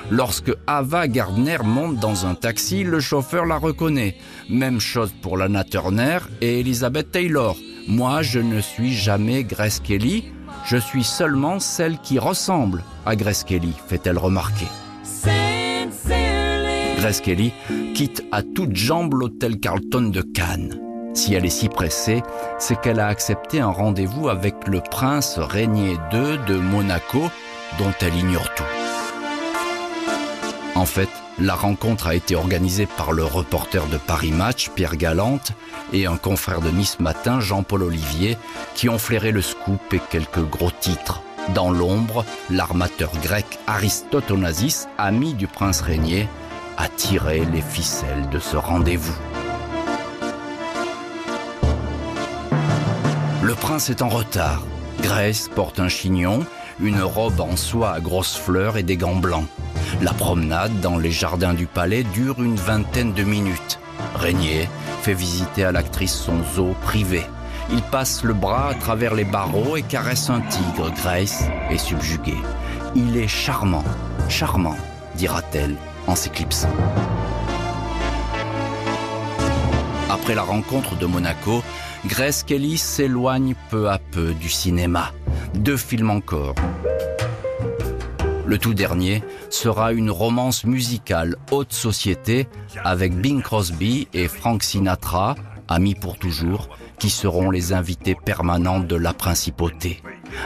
Lorsque 0.09 0.51
Ava 0.67 1.07
Gardner 1.07 1.57
monte 1.63 1.97
dans 1.97 2.25
un 2.25 2.33
taxi, 2.33 2.83
le 2.83 2.99
chauffeur 2.99 3.45
la 3.45 3.57
reconnaît. 3.57 4.15
Même 4.49 4.79
chose 4.79 5.13
pour 5.21 5.37
Lana 5.37 5.63
Turner 5.63 6.19
et 6.41 6.61
Elizabeth 6.61 7.11
Taylor. 7.11 7.57
Moi, 7.87 8.21
je 8.21 8.39
ne 8.39 8.61
suis 8.61 8.93
jamais 8.93 9.43
Grace 9.43 9.79
Kelly, 9.79 10.25
je 10.65 10.77
suis 10.77 11.03
seulement 11.03 11.59
celle 11.59 11.99
qui 11.99 12.19
ressemble 12.19 12.83
à 13.05 13.15
Grace 13.15 13.43
Kelly, 13.43 13.73
fait-elle 13.87 14.17
remarquer. 14.17 14.67
Grace 16.97 17.21
Kelly 17.21 17.53
quitte 17.93 18.23
à 18.31 18.41
toutes 18.41 18.75
jambes 18.75 19.13
l'hôtel 19.13 19.59
Carlton 19.59 20.09
de 20.09 20.21
Cannes. 20.21 20.86
Si 21.17 21.33
elle 21.33 21.47
est 21.47 21.49
si 21.49 21.67
pressée, 21.67 22.21
c'est 22.59 22.79
qu'elle 22.79 22.99
a 22.99 23.07
accepté 23.07 23.59
un 23.59 23.71
rendez-vous 23.71 24.29
avec 24.29 24.67
le 24.67 24.81
prince 24.81 25.39
régné 25.39 25.97
II 26.13 26.37
de 26.47 26.57
Monaco, 26.57 27.31
dont 27.79 27.91
elle 28.01 28.15
ignore 28.15 28.53
tout. 28.53 28.63
En 30.75 30.85
fait, 30.85 31.09
la 31.39 31.55
rencontre 31.55 32.05
a 32.05 32.13
été 32.13 32.35
organisée 32.35 32.85
par 32.85 33.13
le 33.13 33.25
reporter 33.25 33.87
de 33.87 33.97
Paris 33.97 34.31
Match, 34.31 34.69
Pierre 34.75 34.95
Galante, 34.95 35.53
et 35.91 36.05
un 36.05 36.17
confrère 36.17 36.61
de 36.61 36.69
Nice 36.69 36.99
Matin, 36.99 37.39
Jean-Paul 37.39 37.81
Olivier, 37.81 38.37
qui 38.75 38.87
ont 38.87 38.99
flairé 38.99 39.31
le 39.31 39.41
scoop 39.41 39.91
et 39.93 40.01
quelques 40.11 40.47
gros 40.47 40.69
titres. 40.69 41.23
Dans 41.55 41.71
l'ombre, 41.71 42.25
l'armateur 42.51 43.09
grec 43.23 43.57
Aristote 43.65 44.29
Onassis, 44.29 44.85
ami 44.99 45.33
du 45.33 45.47
prince 45.47 45.81
régné, 45.81 46.29
a 46.77 46.87
tiré 46.87 47.43
les 47.51 47.61
ficelles 47.61 48.29
de 48.29 48.37
ce 48.37 48.55
rendez-vous. 48.55 49.17
Le 53.47 53.55
prince 53.55 53.89
est 53.89 54.01
en 54.01 54.09
retard. 54.09 54.61
Grace 55.01 55.49
porte 55.55 55.79
un 55.79 55.87
chignon, 55.87 56.45
une 56.81 57.01
robe 57.01 57.39
en 57.39 57.55
soie 57.55 57.93
à 57.93 58.01
grosses 58.01 58.35
fleurs 58.35 58.75
et 58.75 58.83
des 58.83 58.97
gants 58.97 59.15
blancs. 59.15 59.47
La 60.01 60.11
promenade 60.11 60.81
dans 60.81 60.97
les 60.97 61.11
jardins 61.11 61.53
du 61.53 61.65
palais 61.65 62.03
dure 62.03 62.43
une 62.43 62.57
vingtaine 62.57 63.13
de 63.13 63.23
minutes. 63.23 63.79
Régnier 64.15 64.67
fait 65.01 65.13
visiter 65.13 65.63
à 65.63 65.71
l'actrice 65.71 66.13
son 66.13 66.43
zoo 66.43 66.75
privé. 66.81 67.21
Il 67.71 67.81
passe 67.83 68.25
le 68.25 68.33
bras 68.33 68.71
à 68.71 68.73
travers 68.73 69.15
les 69.15 69.23
barreaux 69.23 69.77
et 69.77 69.81
caresse 69.81 70.29
un 70.29 70.41
tigre. 70.41 70.91
Grace 71.01 71.45
est 71.69 71.77
subjuguée. 71.77 72.43
Il 72.95 73.15
est 73.15 73.29
charmant, 73.29 73.85
charmant, 74.27 74.75
dira-t-elle 75.15 75.77
en 76.07 76.17
s'éclipsant. 76.17 76.67
Après 80.09 80.35
la 80.35 80.43
rencontre 80.43 80.97
de 80.97 81.05
Monaco, 81.05 81.63
Grace 82.05 82.43
Kelly 82.43 82.77
s'éloigne 82.77 83.55
peu 83.69 83.89
à 83.89 83.97
peu 83.97 84.33
du 84.33 84.49
cinéma. 84.49 85.11
Deux 85.55 85.77
films 85.77 86.11
encore. 86.11 86.55
Le 88.45 88.57
tout 88.57 88.73
dernier 88.73 89.23
sera 89.49 89.91
une 89.91 90.09
romance 90.09 90.63
musicale 90.63 91.35
haute 91.51 91.73
société 91.73 92.47
avec 92.83 93.13
Bing 93.13 93.41
Crosby 93.41 94.07
et 94.13 94.27
Frank 94.27 94.63
Sinatra, 94.63 95.35
amis 95.67 95.95
pour 95.95 96.17
toujours, 96.17 96.69
qui 96.97 97.09
seront 97.09 97.51
les 97.51 97.73
invités 97.73 98.15
permanents 98.15 98.79
de 98.79 98.95
la 98.95 99.13
principauté. 99.13 100.01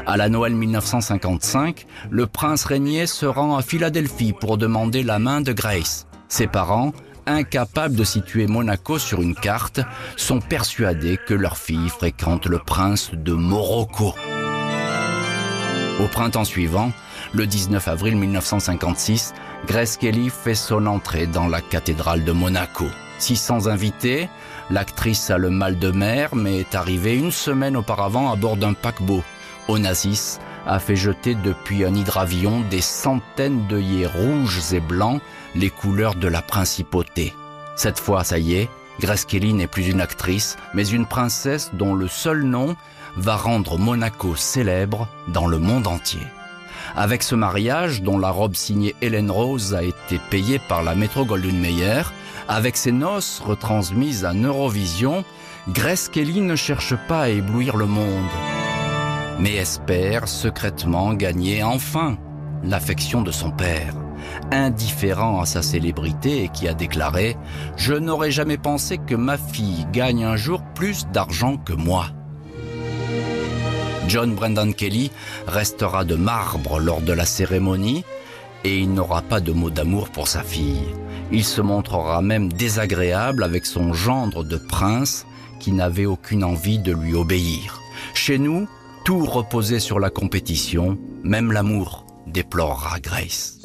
À 0.07 0.17
la 0.17 0.29
Noël 0.29 0.55
1955, 0.55 1.85
le 2.09 2.25
prince 2.25 2.65
régnier 2.65 3.05
se 3.05 3.25
rend 3.25 3.55
à 3.55 3.61
Philadelphie 3.61 4.33
pour 4.33 4.57
demander 4.57 5.03
la 5.03 5.19
main 5.19 5.41
de 5.41 5.53
Grace. 5.53 6.07
Ses 6.27 6.47
parents, 6.47 6.93
incapables 7.25 7.95
de 7.95 8.03
situer 8.03 8.47
Monaco 8.47 8.99
sur 8.99 9.21
une 9.21 9.36
carte, 9.36 9.81
sont 10.15 10.39
persuadés 10.39 11.17
que 11.17 11.34
leur 11.34 11.57
fille 11.57 11.89
fréquente 11.89 12.45
le 12.45 12.60
prince 12.60 13.12
de 13.13 13.34
Morocco. 13.34 14.13
Au 15.99 16.07
printemps 16.07 16.45
suivant, 16.45 16.91
le 17.34 17.45
19 17.45 17.88
avril 17.88 18.15
1956, 18.15 19.34
Grace 19.67 19.97
Kelly 19.97 20.29
fait 20.29 20.55
son 20.55 20.86
entrée 20.88 21.27
dans 21.27 21.47
la 21.47 21.62
cathédrale 21.62 22.23
de 22.23 22.31
Monaco. 22.31 22.86
600 23.19 23.67
invités, 23.67 24.27
l'actrice 24.71 25.29
a 25.29 25.38
le 25.38 25.51
mal 25.51 25.77
de 25.77 25.91
mer 25.91 26.36
mais 26.36 26.60
est 26.60 26.75
arrivée 26.75 27.15
une 27.15 27.31
semaine 27.31 27.77
auparavant 27.77 28.31
à 28.31 28.36
bord 28.36 28.57
d'un 28.57 28.73
paquebot. 28.73 29.23
Onassis 29.67 30.39
a 30.65 30.80
fait 30.80 30.95
jeter 30.95 31.36
depuis 31.36 31.86
un 31.86 31.93
hydravion 31.93 32.62
des 32.69 32.82
centaines 32.82 33.67
d'œillets 33.67 34.08
rouges 34.08 34.74
et 34.74 34.80
blancs, 34.80 35.21
les 35.56 35.69
couleurs 35.69 36.15
de 36.15 36.28
la 36.28 36.41
principauté. 36.41 37.34
Cette 37.76 38.00
fois, 38.00 38.24
ça 38.24 38.38
y 38.38 38.56
est, 38.56 38.69
Grace 39.00 39.26
Kelly 39.26 39.54
n'est 39.54 39.67
plus 39.67 39.88
une 39.88 40.02
actrice, 40.02 40.58
mais 40.74 40.88
une 40.88 41.06
princesse 41.06 41.71
dont 41.74 41.95
le 41.95 42.08
seul 42.08 42.43
nom 42.43 42.76
va 43.17 43.36
rendre 43.36 43.78
Monaco 43.78 44.36
célèbre 44.36 45.08
dans 45.28 45.47
le 45.47 45.58
monde 45.58 45.88
entier. 45.88 46.21
Avec 46.95 47.24
ce 47.24 47.36
mariage, 47.36 48.02
dont 48.02 48.19
la 48.19 48.30
robe 48.30 48.56
signée 48.56 48.95
Helen 49.02 49.32
Rose 49.32 49.74
a 49.74 49.84
été 49.84 50.19
payée 50.30 50.60
par 50.60 50.84
la 50.84 50.93
Metro 50.93 51.26
Golden 51.26 51.60
Mayer, 51.60 52.04
avec 52.47 52.76
ses 52.78 52.91
noces 52.91 53.41
retransmises 53.43 54.26
à 54.26 54.34
Eurovision, 54.34 55.24
Grace 55.69 56.10
Kelly 56.10 56.41
ne 56.41 56.56
cherche 56.56 56.95
pas 57.08 57.21
à 57.21 57.30
éblouir 57.30 57.78
le 57.78 57.86
monde, 57.86 58.30
mais 59.41 59.56
espère 59.56 60.27
secrètement 60.27 61.15
gagner 61.15 61.63
enfin 61.63 62.17
l'affection 62.63 63.23
de 63.23 63.32
son 63.32 63.49
père, 63.49 63.95
indifférent 64.51 65.41
à 65.41 65.47
sa 65.47 65.63
célébrité 65.63 66.43
et 66.43 66.49
qui 66.49 66.67
a 66.67 66.75
déclaré⁇ 66.75 67.32
Je 67.75 67.95
n'aurais 67.95 68.30
jamais 68.30 68.60
pensé 68.60 68.99
que 68.99 69.15
ma 69.15 69.39
fille 69.39 69.88
gagne 69.91 70.23
un 70.23 70.36
jour 70.36 70.62
plus 70.75 71.08
d'argent 71.12 71.58
que 71.58 71.73
moi⁇ 71.73 72.06
John 74.08 74.36
Brendan 74.36 74.75
Kelly 74.75 75.10
restera 75.47 76.06
de 76.06 76.15
marbre 76.15 76.80
lors 76.80 77.01
de 77.01 77.13
la 77.13 77.25
cérémonie 77.25 78.06
et 78.63 78.77
il 78.77 78.93
n'aura 78.93 79.23
pas 79.23 79.39
de 79.39 79.51
mot 79.51 79.71
d'amour 79.71 80.10
pour 80.10 80.27
sa 80.27 80.43
fille. 80.43 80.86
Il 81.32 81.43
se 81.43 81.62
montrera 81.62 82.21
même 82.21 82.54
désagréable 82.54 83.43
avec 83.43 83.65
son 83.65 83.91
gendre 83.91 84.43
de 84.43 84.58
prince 84.58 85.25
qui 85.60 85.71
n'avait 85.71 86.06
aucune 86.06 86.43
envie 86.43 86.77
de 86.77 86.91
lui 86.91 87.15
obéir. 87.15 87.80
Chez 88.13 88.38
nous, 88.38 88.67
tout 89.03 89.25
reposait 89.25 89.79
sur 89.79 89.99
la 89.99 90.09
compétition, 90.09 90.97
même 91.23 91.51
l'amour, 91.51 92.05
déplorera 92.27 92.99
Grace. 92.99 93.59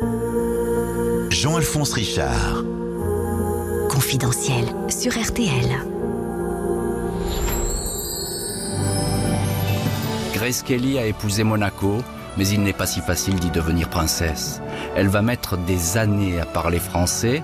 Jean-Alphonse 1.30 1.92
Richard. 1.92 2.64
Confidentiel 3.90 4.64
sur 4.88 5.12
RTL. 5.12 5.68
Grace 10.34 10.62
Kelly 10.62 10.98
a 10.98 11.06
épousé 11.06 11.44
Monaco, 11.44 11.98
mais 12.38 12.48
il 12.48 12.62
n'est 12.62 12.72
pas 12.72 12.86
si 12.86 13.00
facile 13.00 13.38
d'y 13.38 13.50
devenir 13.50 13.90
princesse. 13.90 14.60
Elle 14.94 15.08
va 15.08 15.22
mettre 15.22 15.56
des 15.58 15.96
années 15.96 16.40
à 16.40 16.46
parler 16.46 16.78
français 16.78 17.42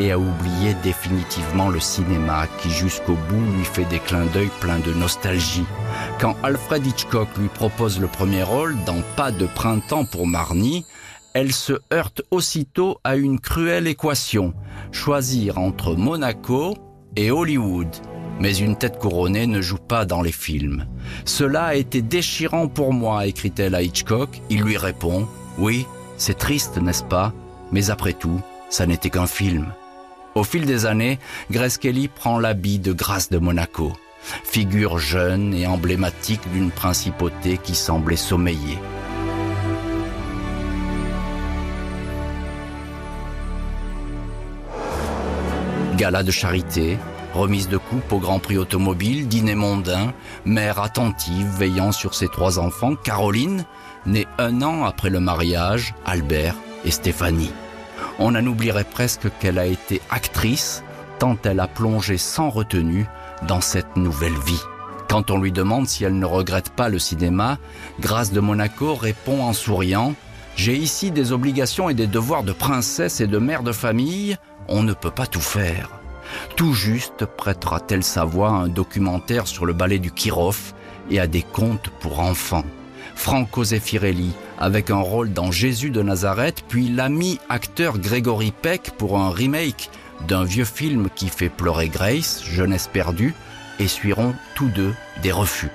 et 0.00 0.12
à 0.12 0.18
oublier 0.18 0.74
définitivement 0.82 1.68
le 1.68 1.78
cinéma 1.78 2.46
qui 2.58 2.70
jusqu'au 2.70 3.16
bout 3.28 3.56
lui 3.56 3.64
fait 3.64 3.84
des 3.84 3.98
clins 3.98 4.24
d'œil 4.32 4.48
pleins 4.58 4.78
de 4.78 4.94
nostalgie. 4.94 5.66
Quand 6.18 6.36
Alfred 6.42 6.86
Hitchcock 6.86 7.28
lui 7.36 7.48
propose 7.48 8.00
le 8.00 8.06
premier 8.06 8.42
rôle 8.42 8.74
dans 8.86 9.02
Pas 9.14 9.30
de 9.30 9.46
printemps 9.46 10.06
pour 10.06 10.26
Marnie, 10.26 10.86
elle 11.34 11.52
se 11.52 11.74
heurte 11.92 12.22
aussitôt 12.30 12.98
à 13.04 13.16
une 13.16 13.38
cruelle 13.38 13.86
équation, 13.86 14.54
choisir 14.90 15.58
entre 15.58 15.94
Monaco 15.94 16.76
et 17.16 17.30
Hollywood 17.30 17.94
mais 18.40 18.56
une 18.56 18.74
tête 18.74 18.98
couronnée 18.98 19.46
ne 19.46 19.60
joue 19.60 19.76
pas 19.76 20.06
dans 20.06 20.22
les 20.22 20.32
films. 20.32 20.86
Cela 21.26 21.64
a 21.64 21.74
été 21.74 22.00
déchirant 22.00 22.68
pour 22.68 22.94
moi, 22.94 23.26
écrit-elle 23.26 23.74
à 23.74 23.82
Hitchcock. 23.82 24.40
Il 24.48 24.62
lui 24.62 24.78
répond, 24.78 25.28
oui, 25.58 25.86
c'est 26.16 26.38
triste, 26.38 26.78
n'est-ce 26.78 27.04
pas? 27.04 27.34
Mais 27.70 27.90
après 27.90 28.14
tout, 28.14 28.40
ça 28.70 28.86
n'était 28.86 29.10
qu'un 29.10 29.26
film. 29.26 29.66
Au 30.34 30.44
fil 30.44 30.64
des 30.64 30.86
années, 30.86 31.18
Grace 31.50 31.78
Kelly 31.78 32.08
prend 32.08 32.38
l'habit 32.38 32.78
de 32.78 32.92
Grâce 32.92 33.30
de 33.30 33.38
Monaco, 33.38 33.92
figure 34.44 34.98
jeune 34.98 35.54
et 35.54 35.66
emblématique 35.66 36.50
d'une 36.52 36.70
principauté 36.70 37.58
qui 37.58 37.74
semblait 37.74 38.16
sommeiller. 38.16 38.78
Gala 45.96 46.22
de 46.22 46.30
charité, 46.30 46.96
Remise 47.34 47.68
de 47.68 47.76
coupe 47.76 48.12
au 48.12 48.18
Grand 48.18 48.40
Prix 48.40 48.58
automobile, 48.58 49.28
dîner 49.28 49.54
mondain, 49.54 50.12
mère 50.44 50.80
attentive 50.80 51.46
veillant 51.58 51.92
sur 51.92 52.14
ses 52.14 52.26
trois 52.26 52.58
enfants, 52.58 52.96
Caroline, 52.96 53.64
née 54.04 54.26
un 54.38 54.62
an 54.62 54.84
après 54.84 55.10
le 55.10 55.20
mariage, 55.20 55.94
Albert 56.04 56.56
et 56.84 56.90
Stéphanie. 56.90 57.52
On 58.20 58.34
en 58.34 58.46
oublierait 58.46 58.84
presque 58.84 59.28
qu'elle 59.40 59.58
a 59.58 59.64
été 59.64 60.02
actrice, 60.10 60.84
tant 61.18 61.38
elle 61.44 61.58
a 61.58 61.66
plongé 61.66 62.18
sans 62.18 62.50
retenue 62.50 63.06
dans 63.48 63.62
cette 63.62 63.96
nouvelle 63.96 64.38
vie. 64.46 64.62
Quand 65.08 65.30
on 65.30 65.38
lui 65.38 65.52
demande 65.52 65.88
si 65.88 66.04
elle 66.04 66.18
ne 66.18 66.26
regrette 66.26 66.68
pas 66.70 66.90
le 66.90 66.98
cinéma, 66.98 67.58
Grâce 67.98 68.30
de 68.30 68.40
Monaco 68.40 68.94
répond 68.94 69.42
en 69.42 69.54
souriant 69.54 70.14
J'ai 70.54 70.76
ici 70.76 71.10
des 71.10 71.32
obligations 71.32 71.88
et 71.88 71.94
des 71.94 72.06
devoirs 72.06 72.44
de 72.44 72.52
princesse 72.52 73.20
et 73.20 73.26
de 73.26 73.38
mère 73.38 73.62
de 73.62 73.72
famille, 73.72 74.36
on 74.68 74.82
ne 74.82 74.92
peut 74.92 75.10
pas 75.10 75.26
tout 75.26 75.40
faire. 75.40 75.88
Tout 76.56 76.74
juste 76.74 77.24
prêtera-t-elle 77.24 78.04
sa 78.04 78.24
voix 78.24 78.50
à 78.50 78.52
un 78.52 78.68
documentaire 78.68 79.48
sur 79.48 79.64
le 79.64 79.72
ballet 79.72 79.98
du 79.98 80.12
Kirov 80.12 80.74
et 81.10 81.18
à 81.18 81.26
des 81.26 81.42
contes 81.42 81.88
pour 82.00 82.20
enfants. 82.20 82.64
Franco 83.20 83.64
Zeffirelli 83.64 84.32
avec 84.58 84.88
un 84.88 85.00
rôle 85.00 85.34
dans 85.34 85.50
Jésus 85.50 85.90
de 85.90 86.00
Nazareth, 86.00 86.64
puis 86.66 86.88
l'ami 86.88 87.38
acteur 87.50 87.98
Gregory 87.98 88.50
Peck 88.50 88.92
pour 88.96 89.18
un 89.18 89.30
remake 89.30 89.90
d'un 90.26 90.42
vieux 90.42 90.64
film 90.64 91.10
qui 91.14 91.28
fait 91.28 91.50
pleurer 91.50 91.90
Grace, 91.90 92.42
Jeunesse 92.42 92.88
perdue, 92.90 93.34
essuieront 93.78 94.34
tous 94.54 94.68
deux 94.68 94.94
des 95.22 95.32
refus. 95.32 95.68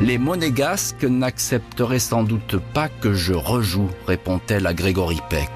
Les 0.00 0.18
monégasques 0.18 1.04
n'accepteraient 1.04 2.00
sans 2.00 2.24
doute 2.24 2.56
pas 2.74 2.88
que 2.88 3.14
je 3.14 3.32
rejoue, 3.32 3.90
répond-elle 4.08 4.66
à 4.66 4.74
Gregory 4.74 5.20
Peck. 5.30 5.50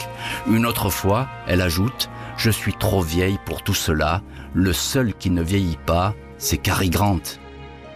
Une 0.49 0.65
autre 0.65 0.91
fois, 0.91 1.27
elle 1.49 1.61
ajoute, 1.61 2.09
je 2.37 2.53
suis 2.53 2.75
trop 2.75 3.03
vieille 3.03 3.41
pour 3.45 3.63
tout 3.63 3.75
cela. 3.75 4.23
Le 4.55 4.73
seul 4.73 5.13
qui 5.13 5.31
ne 5.31 5.43
vieillit 5.43 5.79
pas, 5.87 6.15
c'est 6.39 6.59
Cary 6.59 6.89
Grant. 6.89 7.41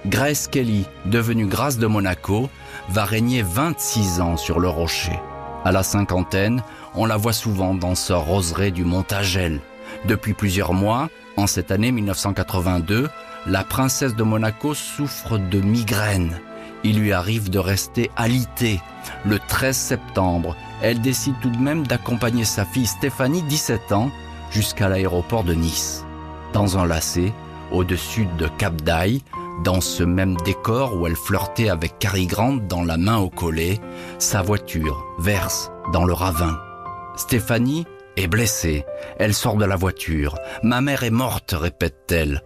Grace 0.07 0.49
Kelly, 0.49 0.87
devenue 1.05 1.47
Grâce 1.47 1.77
de 1.77 1.87
Monaco, 1.87 2.49
va 2.89 3.05
régner 3.05 3.43
26 3.43 4.21
ans 4.23 4.39
sur 4.39 4.59
le 4.59 4.69
rocher. 4.69 5.19
À 5.63 5.73
la 5.73 5.83
cinquantaine, 5.83 6.63
on 6.95 7.05
la 7.05 7.19
voit 7.19 7.35
souvent 7.35 7.75
dans 7.75 7.95
sa 7.95 8.17
roseraie 8.17 8.71
du 8.71 8.83
Montagel. 8.83 9.61
Depuis 10.07 10.33
plusieurs 10.33 10.73
mois, 10.73 11.11
en 11.37 11.47
cette 11.47 11.71
année 11.71 11.93
1982, 11.93 13.11
la 13.47 13.63
princesse 13.63 14.17
de 14.17 14.23
Monaco 14.23 14.73
souffre 14.73 15.37
de 15.37 15.61
migraine. 15.61 16.41
Il 16.83 16.99
lui 16.99 17.13
arrive 17.13 17.51
de 17.51 17.59
rester 17.59 18.11
alitée. 18.17 18.81
Le 19.27 19.39
13 19.39 19.77
septembre, 19.77 20.57
elle 20.83 21.03
décide 21.03 21.35
tout 21.43 21.51
de 21.51 21.59
même 21.59 21.87
d'accompagner 21.87 22.45
sa 22.45 22.65
fille 22.65 22.87
Stéphanie, 22.87 23.43
17 23.43 23.93
ans, 23.93 24.11
jusqu'à 24.51 24.89
l'aéroport 24.89 25.45
de 25.45 25.53
Nice. 25.53 26.07
Dans 26.55 26.79
un 26.79 26.87
lacet, 26.87 27.35
au-dessus 27.71 28.27
de 28.39 28.49
Cap 28.49 28.81
d'Aille, 28.81 29.23
Dans 29.63 29.81
ce 29.81 30.03
même 30.03 30.37
décor 30.39 30.97
où 30.97 31.07
elle 31.07 31.17
flirtait 31.17 31.69
avec 31.69 31.99
Cary 31.99 32.27
Grant 32.27 32.57
dans 32.57 32.83
la 32.83 32.97
main 32.97 33.19
au 33.19 33.29
collet, 33.29 33.79
sa 34.19 34.43
voiture 34.43 35.05
verse 35.19 35.71
dans 35.93 36.05
le 36.05 36.13
ravin. 36.13 36.59
Stéphanie 37.17 37.85
est 38.17 38.27
blessée. 38.27 38.85
Elle 39.19 39.35
sort 39.35 39.57
de 39.57 39.65
la 39.65 39.77
voiture. 39.77 40.37
Ma 40.63 40.81
mère 40.81 41.05
est 41.05 41.11
morte, 41.11 41.55
répète-t-elle. 41.59 42.43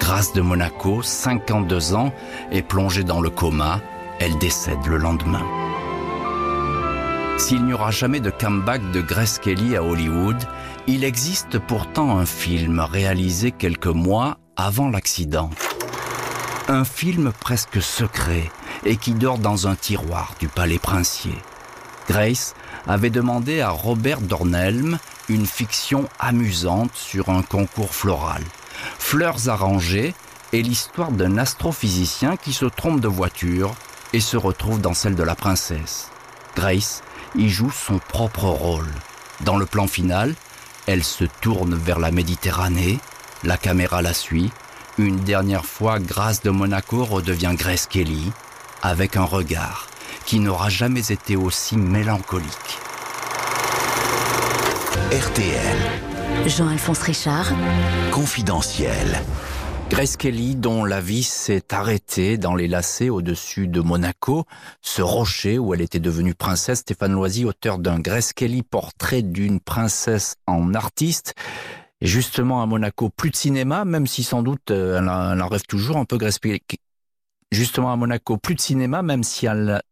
Grâce 0.00 0.32
de 0.32 0.40
Monaco, 0.40 1.02
52 1.02 1.94
ans, 1.94 2.12
est 2.50 2.62
plongée 2.62 3.04
dans 3.04 3.20
le 3.20 3.30
coma. 3.30 3.80
Elle 4.18 4.36
décède 4.38 4.84
le 4.86 4.98
lendemain. 4.98 5.46
S'il 7.40 7.64
n'y 7.64 7.72
aura 7.72 7.90
jamais 7.90 8.20
de 8.20 8.30
comeback 8.30 8.92
de 8.92 9.00
Grace 9.00 9.38
Kelly 9.38 9.74
à 9.74 9.82
Hollywood, 9.82 10.36
il 10.86 11.04
existe 11.04 11.58
pourtant 11.58 12.18
un 12.18 12.26
film 12.26 12.80
réalisé 12.80 13.50
quelques 13.50 13.86
mois 13.86 14.36
avant 14.56 14.90
l'accident. 14.90 15.48
Un 16.68 16.84
film 16.84 17.32
presque 17.40 17.80
secret 17.80 18.52
et 18.84 18.96
qui 18.96 19.12
dort 19.14 19.38
dans 19.38 19.66
un 19.66 19.74
tiroir 19.74 20.34
du 20.38 20.48
palais 20.48 20.78
princier. 20.78 21.34
Grace 22.08 22.54
avait 22.86 23.10
demandé 23.10 23.62
à 23.62 23.70
Robert 23.70 24.20
Dornelm 24.20 24.98
une 25.30 25.46
fiction 25.46 26.10
amusante 26.18 26.94
sur 26.94 27.30
un 27.30 27.42
concours 27.42 27.94
floral. 27.94 28.42
Fleurs 28.98 29.48
arrangées 29.48 30.14
et 30.52 30.62
l'histoire 30.62 31.10
d'un 31.10 31.38
astrophysicien 31.38 32.36
qui 32.36 32.52
se 32.52 32.66
trompe 32.66 33.00
de 33.00 33.08
voiture 33.08 33.74
et 34.12 34.20
se 34.20 34.36
retrouve 34.36 34.80
dans 34.80 34.94
celle 34.94 35.14
de 35.14 35.22
la 35.22 35.34
princesse. 35.34 36.10
Grace 36.54 37.02
y 37.34 37.48
joue 37.48 37.70
son 37.70 37.98
propre 37.98 38.44
rôle. 38.44 38.88
Dans 39.40 39.56
le 39.56 39.66
plan 39.66 39.86
final, 39.86 40.34
elle 40.86 41.04
se 41.04 41.24
tourne 41.24 41.74
vers 41.74 41.98
la 41.98 42.10
Méditerranée, 42.10 42.98
la 43.44 43.56
caméra 43.56 44.02
la 44.02 44.14
suit. 44.14 44.50
Une 44.98 45.20
dernière 45.20 45.64
fois, 45.64 45.98
Grâce 45.98 46.42
de 46.42 46.50
Monaco 46.50 47.04
redevient 47.04 47.54
Grace 47.56 47.86
Kelly, 47.86 48.32
avec 48.82 49.16
un 49.16 49.24
regard 49.24 49.86
qui 50.26 50.40
n'aura 50.40 50.68
jamais 50.68 51.10
été 51.10 51.36
aussi 51.36 51.76
mélancolique. 51.76 52.78
RTL, 55.12 55.76
Jean-Alphonse 56.46 57.02
Richard, 57.02 57.52
confidentiel. 58.12 59.22
Grace 59.90 60.16
Kelly, 60.16 60.54
dont 60.54 60.84
la 60.84 61.00
vie 61.00 61.24
s'est 61.24 61.74
arrêtée 61.74 62.38
dans 62.38 62.54
les 62.54 62.68
lacets 62.68 63.10
au-dessus 63.10 63.66
de 63.66 63.80
Monaco, 63.80 64.44
ce 64.82 65.02
rocher 65.02 65.58
où 65.58 65.74
elle 65.74 65.80
était 65.80 65.98
devenue 65.98 66.32
princesse, 66.34 66.78
Stéphane 66.78 67.12
Loisy, 67.12 67.44
auteur 67.44 67.78
d'un 67.78 67.98
Grace 67.98 68.32
Kelly, 68.32 68.62
portrait 68.62 69.22
d'une 69.22 69.58
princesse 69.58 70.36
en 70.46 70.74
artiste. 70.74 71.34
Et 72.00 72.06
justement, 72.06 72.62
à 72.62 72.66
Monaco, 72.66 73.10
plus 73.10 73.30
de 73.30 73.36
cinéma, 73.36 73.84
même 73.84 74.06
si 74.06 74.22
sans 74.22 74.42
doute 74.42 74.70
euh, 74.70 74.98
elle, 74.98 75.08
en- 75.08 75.48
rêve 75.48 75.66
toujours 75.68 75.96
un 75.96 76.04
peu 76.04 76.16
Grace. 76.18 76.38
Justement, 77.50 77.92
à 77.92 77.96
Monaco, 77.96 78.36
plus 78.38 78.54
de 78.54 78.60
cinéma, 78.60 79.02
même 79.02 79.24
si 79.24 79.46
elle... 79.46 79.82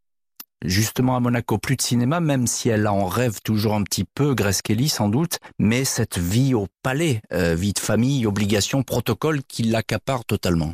Justement, 0.65 1.15
à 1.15 1.21
Monaco, 1.21 1.57
plus 1.57 1.77
de 1.77 1.81
cinéma, 1.81 2.19
même 2.19 2.45
si 2.45 2.67
elle 2.67 2.85
en 2.89 3.05
rêve 3.05 3.39
toujours 3.41 3.75
un 3.75 3.83
petit 3.83 4.03
peu, 4.03 4.33
Grace 4.33 4.61
Kelly 4.61 4.89
sans 4.89 5.07
doute, 5.07 5.39
mais 5.57 5.85
cette 5.85 6.17
vie 6.17 6.53
au 6.53 6.67
palais, 6.83 7.21
euh, 7.31 7.55
vie 7.55 7.71
de 7.71 7.79
famille, 7.79 8.25
obligation, 8.25 8.83
protocole 8.83 9.41
qui 9.47 9.63
l'accapare 9.63 10.25
totalement. 10.25 10.73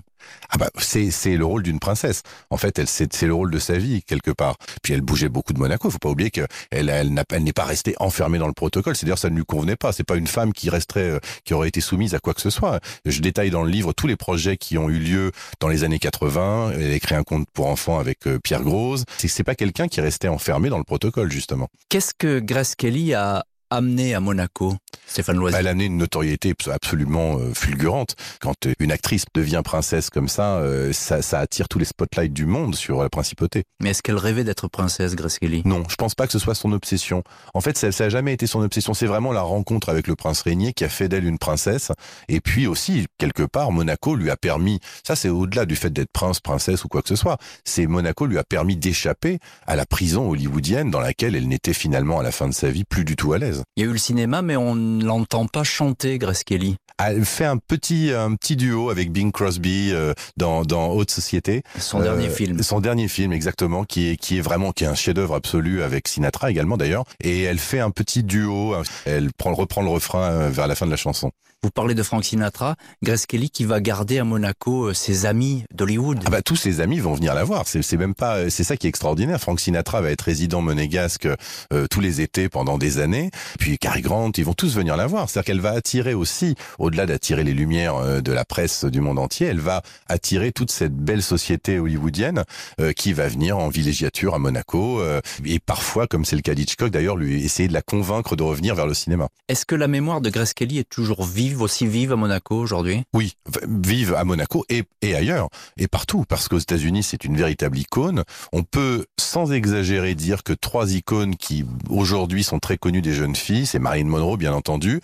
Ah 0.50 0.58
bah 0.58 0.70
c'est 0.78 1.38
le 1.38 1.46
rôle 1.46 1.64
d'une 1.64 1.80
princesse. 1.80 2.22
En 2.50 2.58
fait, 2.58 2.80
elle 2.80 2.88
c'est 2.88 3.22
le 3.24 3.34
rôle 3.34 3.52
de 3.52 3.60
sa 3.60 3.78
vie 3.78 4.04
quelque 4.04 4.32
part. 4.32 4.56
Puis 4.84 4.94
elle 4.94 5.02
bougeait 5.02 5.30
beaucoup 5.30 5.54
de 5.54 5.60
Monaco. 5.60 5.90
Faut 5.90 5.98
pas 5.98 6.10
oublier 6.10 6.32
que 6.32 6.46
elle 6.72 6.90
elle 6.90 7.44
n'est 7.44 7.54
pas 7.54 7.66
restée 7.66 7.96
enfermée 8.00 8.38
dans 8.38 8.48
le 8.48 8.54
protocole. 8.54 8.96
C'est 8.96 9.06
d'ailleurs 9.06 9.20
ça 9.20 9.30
ne 9.30 9.36
lui 9.36 9.46
convenait 9.46 9.76
pas. 9.76 9.92
C'est 9.92 10.04
pas 10.04 10.16
une 10.16 10.28
femme 10.28 10.54
qui 10.54 10.70
resterait 10.70 11.10
euh, 11.10 11.20
qui 11.44 11.54
aurait 11.54 11.68
été 11.68 11.82
soumise 11.82 12.14
à 12.16 12.20
quoi 12.20 12.34
que 12.34 12.42
ce 12.42 12.50
soit. 12.50 12.80
Je 13.06 13.22
détaille 13.22 13.50
dans 13.50 13.64
le 13.64 13.70
livre 13.70 13.94
tous 13.94 14.08
les 14.08 14.16
projets 14.16 14.58
qui 14.58 14.78
ont 14.78 14.90
eu 14.90 15.00
lieu 15.00 15.32
dans 15.60 15.68
les 15.68 15.84
années 15.84 16.00
80. 16.00 16.72
Elle 16.76 16.92
a 16.92 16.96
écrit 16.96 17.16
un 17.16 17.24
conte 17.24 17.48
pour 17.54 17.68
enfants 17.68 18.00
avec 18.00 18.28
euh, 18.28 18.40
Pierre 18.40 18.64
Grosse. 18.64 19.04
C'est 19.18 19.28
c'est 19.28 19.44
pas 19.44 19.56
quelqu'un 19.56 19.88
qui 19.88 20.02
restait 20.02 20.28
enfermé 20.28 20.70
dans 20.70 20.78
le 20.78 20.84
protocole 20.84 21.32
justement. 21.32 21.68
Qu'est-ce 21.90 22.14
que 22.14 22.40
Grace 22.40 22.76
Kelly 22.76 23.14
a 23.14 23.46
amené 23.70 24.14
à 24.16 24.20
Monaco, 24.20 24.76
Stéphane 25.08 25.38
Loisy 25.38 25.56
Elle 25.58 25.68
a 25.68 25.72
amené 25.72 25.86
une 25.86 25.98
notoriété 25.98 26.52
abs- 26.52 26.70
absolument 26.72 27.38
euh, 27.38 27.54
fulgurante. 27.54 28.16
Quand 28.40 28.66
euh, 28.66 28.74
une 28.80 28.92
actrice 28.92 29.26
devient 29.34 29.62
princesse 29.64 30.10
comme 30.10 30.28
ça, 30.30 30.58
euh, 30.58 30.94
ça, 30.94 31.22
ça 31.22 31.40
attire 31.40 31.68
tous 31.68 31.80
les 31.80 31.86
spotlights 31.86 32.34
du 32.34 32.46
monde 32.46 32.76
sur 32.76 33.02
la 33.02 33.10
principauté. 33.10 33.64
Mais 33.82 33.90
est-ce 33.92 34.02
qu'elle 34.02 34.18
rêvait 34.18 34.44
d'être 34.44 34.68
princesse, 34.68 35.16
Grace 35.16 35.40
Kelly? 35.40 35.62
Non, 35.66 35.84
je 35.90 35.96
pense 35.96 36.16
pas 36.16 36.26
que 36.26 36.32
ce 36.34 36.40
soit 36.40 36.56
son 36.56 36.72
obsession. 36.72 37.24
En 37.54 37.62
fait, 37.62 37.78
ça, 37.78 37.92
ça 37.92 38.06
a 38.06 38.10
jamais 38.10 38.34
été 38.34 38.48
son 38.48 38.62
obsession. 38.62 38.94
C'est 38.94 39.06
vraiment 39.08 39.32
la 39.32 39.42
rencontre 39.42 39.90
avec 39.90 40.08
le 40.08 40.16
prince 40.16 40.42
régnier 40.42 40.74
qui 40.74 40.84
a 40.84 40.90
fait 40.90 41.08
d'elle 41.10 41.26
une 41.26 41.38
princesse. 41.40 41.92
Et 42.30 42.42
puis 42.42 42.68
aussi, 42.68 43.06
quelque 43.18 43.44
part, 43.44 43.72
Monaco 43.72 44.16
lui 44.16 44.30
a 44.30 44.38
permis. 44.38 44.80
Ça, 45.06 45.16
c'est 45.16 45.30
au-delà 45.30 45.66
du 45.66 45.76
fait 45.76 45.92
d'être 45.92 46.12
prince, 46.12 46.40
princesse 46.40 46.84
ou 46.84 46.88
quoi 46.88 47.02
que 47.02 47.10
ce 47.10 47.16
soit. 47.16 47.38
C'est 47.64 47.88
Monaco 47.88 48.26
lui 48.26 48.38
a 48.38 48.44
permis 48.44 48.76
d'échapper 48.78 49.40
à 49.68 49.76
la 49.76 49.86
prison 49.86 50.30
hollywoodienne 50.30 50.92
dans 50.92 51.00
laquelle 51.00 51.36
elle 51.36 51.48
n'était 51.48 51.74
finalement 51.74 52.20
à 52.20 52.24
la 52.24 52.32
fin 52.32 52.48
de 52.48 52.54
sa 52.54 52.70
vie 52.70 52.84
plus 52.84 53.06
du 53.06 53.16
tout 53.16 53.34
à 53.34 53.38
l'aise. 53.38 53.55
Il 53.76 53.84
y 53.84 53.86
a 53.86 53.90
eu 53.90 53.94
le 53.94 53.98
cinéma, 53.98 54.42
mais 54.42 54.56
on 54.56 54.76
ne 54.76 55.04
l'entend 55.04 55.46
pas 55.48 55.64
chanter, 55.64 56.18
Grace 56.18 56.44
Kelly. 56.44 56.76
Elle 56.98 57.26
fait 57.26 57.46
un 57.46 57.58
petit 57.58 58.12
un 58.14 58.36
petit 58.36 58.56
duo 58.56 58.90
avec 58.90 59.12
Bing 59.12 59.32
Crosby 59.34 59.92
euh, 59.92 60.14
dans 60.38 60.64
dans 60.64 60.88
Haute 60.92 61.12
Société. 61.12 61.62
Son 61.78 62.00
Euh, 62.00 62.04
dernier 62.04 62.30
film. 62.30 62.64
Son 62.64 62.80
dernier 62.80 63.08
film, 63.10 63.34
exactement, 63.34 63.84
qui 63.84 64.12
est, 64.12 64.16
qui 64.18 64.38
est 64.38 64.42
vraiment, 64.42 64.72
qui 64.72 64.86
est 64.86 64.88
un 64.88 64.96
chef-d'œuvre 64.96 65.36
absolu 65.36 65.84
avec 65.84 66.08
Sinatra 66.08 66.50
également 66.52 66.78
d'ailleurs. 66.78 67.04
Et 67.22 67.42
elle 67.44 67.60
fait 67.60 67.80
un 67.82 67.92
petit 67.92 68.24
duo. 68.24 68.76
Elle 69.06 69.34
prend, 69.34 69.54
reprend 69.54 69.82
le 69.82 69.90
refrain 69.90 70.24
euh, 70.32 70.50
vers 70.50 70.68
la 70.68 70.76
fin 70.76 70.86
de 70.86 70.92
la 70.92 70.98
chanson. 70.98 71.32
Vous 71.66 71.72
parlez 71.72 71.96
de 71.96 72.04
Frank 72.04 72.24
Sinatra, 72.24 72.76
Grace 73.02 73.26
Kelly 73.26 73.50
qui 73.50 73.66
va 73.66 73.82
garder 73.82 74.20
à 74.20 74.24
Monaco 74.24 74.90
euh, 74.90 74.94
ses 74.94 75.26
amis 75.26 75.64
d'Hollywood. 75.74 76.20
Ah 76.24 76.30
bah 76.30 76.44
tous 76.44 76.56
ses 76.56 76.80
amis 76.80 77.00
vont 77.00 77.16
venir 77.16 77.34
la 77.34 77.44
voir. 77.44 77.64
C'est, 77.66 77.92
même 77.98 78.14
pas, 78.14 78.52
c'est 78.52 78.64
ça 78.64 78.78
qui 78.78 78.86
est 78.86 78.90
extraordinaire. 78.90 79.42
Frank 79.42 79.60
Sinatra 79.60 80.00
va 80.00 80.12
être 80.12 80.22
résident 80.22 80.62
monégasque 80.62 81.28
euh, 81.74 81.88
tous 81.90 82.02
les 82.02 82.22
étés 82.22 82.50
pendant 82.50 82.78
des 82.78 83.00
années. 83.00 83.32
Puis 83.58 83.80
Cary 83.80 84.04
Grant, 84.04 84.32
ils 84.38 84.46
vont 84.46 84.54
tous 84.54 84.76
venir 84.76 84.96
la 84.96 85.08
voir. 85.08 85.28
C'est-à-dire 85.28 85.48
qu'elle 85.48 85.62
va 85.62 85.72
attirer 85.72 86.14
aussi, 86.14 86.54
au-delà 86.78 87.08
d'attirer 87.08 87.44
les 87.44 87.54
lumières 87.54 87.96
euh, 87.96 88.22
de 88.22 88.32
la 88.32 88.46
presse 88.46 88.86
du 88.86 89.02
monde 89.02 89.18
entier, 89.18 89.48
elle 89.48 89.60
va 89.60 89.82
attirer 90.08 90.52
toute 90.52 90.70
cette 90.70 90.96
belle 90.96 91.24
société 91.24 91.80
hollywoodienne 91.80 92.44
euh, 92.80 92.94
qui 92.94 93.14
va 93.14 93.28
venir 93.28 93.58
en 93.58 93.70
villégiature 93.70 94.36
à 94.36 94.40
Monaco 94.40 95.02
euh, 95.02 95.20
et 95.44 95.60
parfois, 95.60 96.06
comme 96.06 96.26
c'est 96.26 96.36
le 96.36 96.44
cas 96.44 96.54
d'Hitchcock 96.54 96.92
d'ailleurs, 96.92 97.16
lui 97.16 97.44
essayer 97.44 97.68
de 97.68 97.74
la 97.74 97.82
convaincre 97.82 98.36
de 98.36 98.44
revenir 98.44 98.76
vers 98.76 98.86
le 98.86 98.94
cinéma. 98.94 99.30
Est-ce 99.48 99.66
que 99.66 99.76
la 99.76 99.88
mémoire 99.88 100.22
de 100.22 100.30
Grace 100.30 100.54
Kelly 100.54 100.80
est 100.80 100.90
toujours 100.90 101.24
vive, 101.24 101.55
aussi 101.62 101.88
vive 101.88 102.12
à 102.12 102.16
Monaco 102.16 102.56
aujourd'hui? 102.56 103.04
Oui, 103.14 103.34
v- 103.48 103.62
vive 103.68 104.14
à 104.14 104.24
Monaco 104.24 104.66
et, 104.70 104.84
et 105.02 105.16
ailleurs, 105.16 105.50
et 105.78 105.88
partout, 105.88 106.26
parce 106.28 106.48
qu'aux 106.48 106.60
États-Unis, 106.60 107.04
c'est 107.04 107.24
une 107.26 107.38
véritable 107.38 107.78
icône. 107.78 108.24
On 108.54 108.64
peut, 108.64 109.06
sans 109.20 109.52
exagérer, 109.52 110.16
dire 110.16 110.44
que 110.44 110.54
trois 110.54 110.94
icônes 110.94 111.36
qui, 111.36 111.66
aujourd'hui, 111.90 112.44
sont 112.44 112.60
très 112.60 112.78
connues 112.78 113.02
des 113.02 113.14
jeunes 113.14 113.36
filles, 113.36 113.66
c'est 113.66 113.80
Marilyn 113.80 114.08
Monroe, 114.10 114.38
bien 114.38 114.54
entendu, 114.54 115.02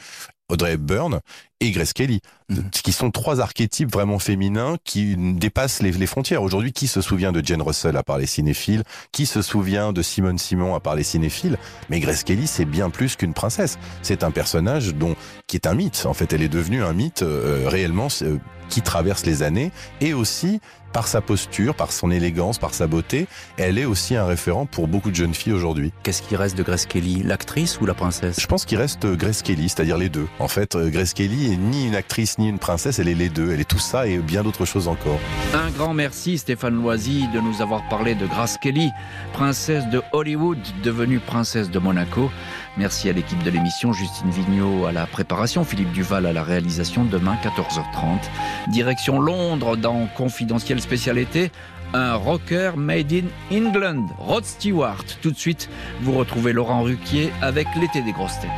Audrey 0.51 0.73
Hepburn 0.73 1.19
et 1.59 1.71
Grace 1.71 1.93
Kelly, 1.93 2.19
Mhm. 2.49 2.69
qui 2.71 2.91
sont 2.91 3.11
trois 3.11 3.39
archétypes 3.39 3.91
vraiment 3.91 4.19
féminins 4.19 4.75
qui 4.83 5.15
dépassent 5.17 5.81
les, 5.81 5.91
les 5.91 6.07
frontières. 6.07 6.43
Aujourd'hui, 6.43 6.73
qui 6.73 6.87
se 6.87 6.99
souvient 7.01 7.31
de 7.31 7.41
Jane 7.45 7.61
Russell 7.61 7.95
à 7.95 8.03
part 8.03 8.17
les 8.17 8.25
cinéphiles? 8.25 8.83
Qui 9.11 9.25
se 9.25 9.41
souvient 9.41 9.93
de 9.93 10.01
Simone 10.01 10.37
Simon 10.37 10.75
à 10.75 10.79
part 10.79 10.95
les 10.95 11.03
cinéphiles? 11.03 11.57
Mais 11.89 11.99
Grace 11.99 12.23
Kelly, 12.23 12.47
c'est 12.47 12.65
bien 12.65 12.89
plus 12.89 13.15
qu'une 13.15 13.33
princesse. 13.33 13.79
C'est 14.01 14.23
un 14.23 14.31
personnage 14.31 14.93
dont 14.95 15.15
qui 15.47 15.55
est 15.55 15.67
un 15.67 15.73
mythe. 15.75 16.05
En 16.05 16.13
fait, 16.13 16.33
elle 16.33 16.41
est 16.41 16.49
devenue 16.49 16.83
un 16.83 16.93
mythe 16.93 17.21
euh, 17.21 17.63
réellement 17.67 18.07
euh, 18.23 18.37
qui 18.71 18.81
traverse 18.81 19.25
les 19.25 19.43
années 19.43 19.71
et 19.99 20.13
aussi 20.15 20.59
par 20.91 21.07
sa 21.07 21.21
posture, 21.21 21.75
par 21.75 21.91
son 21.91 22.11
élégance, 22.11 22.57
par 22.57 22.73
sa 22.73 22.87
beauté, 22.87 23.27
elle 23.57 23.77
est 23.77 23.85
aussi 23.85 24.15
un 24.15 24.25
référent 24.25 24.65
pour 24.65 24.87
beaucoup 24.87 25.09
de 25.09 25.15
jeunes 25.15 25.33
filles 25.33 25.53
aujourd'hui. 25.53 25.91
Qu'est-ce 26.03 26.21
qui 26.21 26.35
reste 26.35 26.57
de 26.57 26.63
Grace 26.63 26.85
Kelly 26.85 27.23
L'actrice 27.23 27.79
ou 27.79 27.85
la 27.85 27.93
princesse? 27.93 28.39
Je 28.39 28.47
pense 28.47 28.65
qu'il 28.65 28.77
reste 28.77 29.05
euh, 29.05 29.15
Grace 29.15 29.41
Kelly, 29.41 29.69
c'est-à-dire 29.69 29.97
les 29.97 30.09
deux. 30.09 30.27
En 30.39 30.47
fait, 30.47 30.75
euh, 30.75 30.89
Grace 30.89 31.13
Kelly 31.13 31.53
est 31.53 31.57
ni 31.57 31.87
une 31.87 31.95
actrice 31.95 32.37
ni 32.37 32.49
une 32.49 32.59
princesse, 32.59 32.99
elle 32.99 33.07
est 33.07 33.15
les 33.15 33.29
deux. 33.29 33.51
Elle 33.51 33.61
est 33.61 33.69
tout 33.69 33.79
ça 33.79 34.07
et 34.07 34.17
bien 34.17 34.43
d'autres 34.43 34.65
choses 34.65 34.87
encore. 34.87 35.19
Un 35.53 35.69
grand 35.71 35.93
merci 35.93 36.37
Stéphane 36.37 36.75
Loisy 36.75 37.27
de 37.33 37.39
nous 37.39 37.61
avoir 37.61 37.87
parlé 37.89 38.15
de 38.15 38.25
Grace 38.25 38.57
Kelly, 38.61 38.89
princesse 39.33 39.87
de 39.87 40.01
Hollywood, 40.11 40.59
devenue 40.83 41.19
princesse 41.19 41.69
de 41.69 41.79
Monaco. 41.79 42.29
Merci 42.77 43.09
à 43.09 43.13
l'équipe 43.13 43.41
de 43.43 43.49
l'émission, 43.49 43.91
Justine 43.91 44.29
Vignot 44.29 44.85
à 44.85 44.91
la 44.91 45.05
préparation, 45.05 45.65
Philippe 45.65 45.91
Duval 45.91 46.25
à 46.25 46.31
la 46.31 46.41
réalisation, 46.41 47.03
demain 47.03 47.35
14h30. 47.43 48.71
Direction 48.71 49.19
Londres 49.19 49.75
dans 49.75 50.07
Confidentiel 50.15 50.79
spécialité, 50.79 51.51
un 51.93 52.15
rocker 52.15 52.71
made 52.77 53.11
in 53.11 53.25
England, 53.53 54.07
Rod 54.17 54.45
Stewart. 54.45 55.03
Tout 55.21 55.31
de 55.31 55.37
suite, 55.37 55.69
vous 56.01 56.13
retrouvez 56.13 56.53
Laurent 56.53 56.81
Ruquier 56.83 57.31
avec 57.41 57.67
l'été 57.75 58.01
des 58.01 58.13
grosses 58.13 58.39
têtes. 58.39 58.49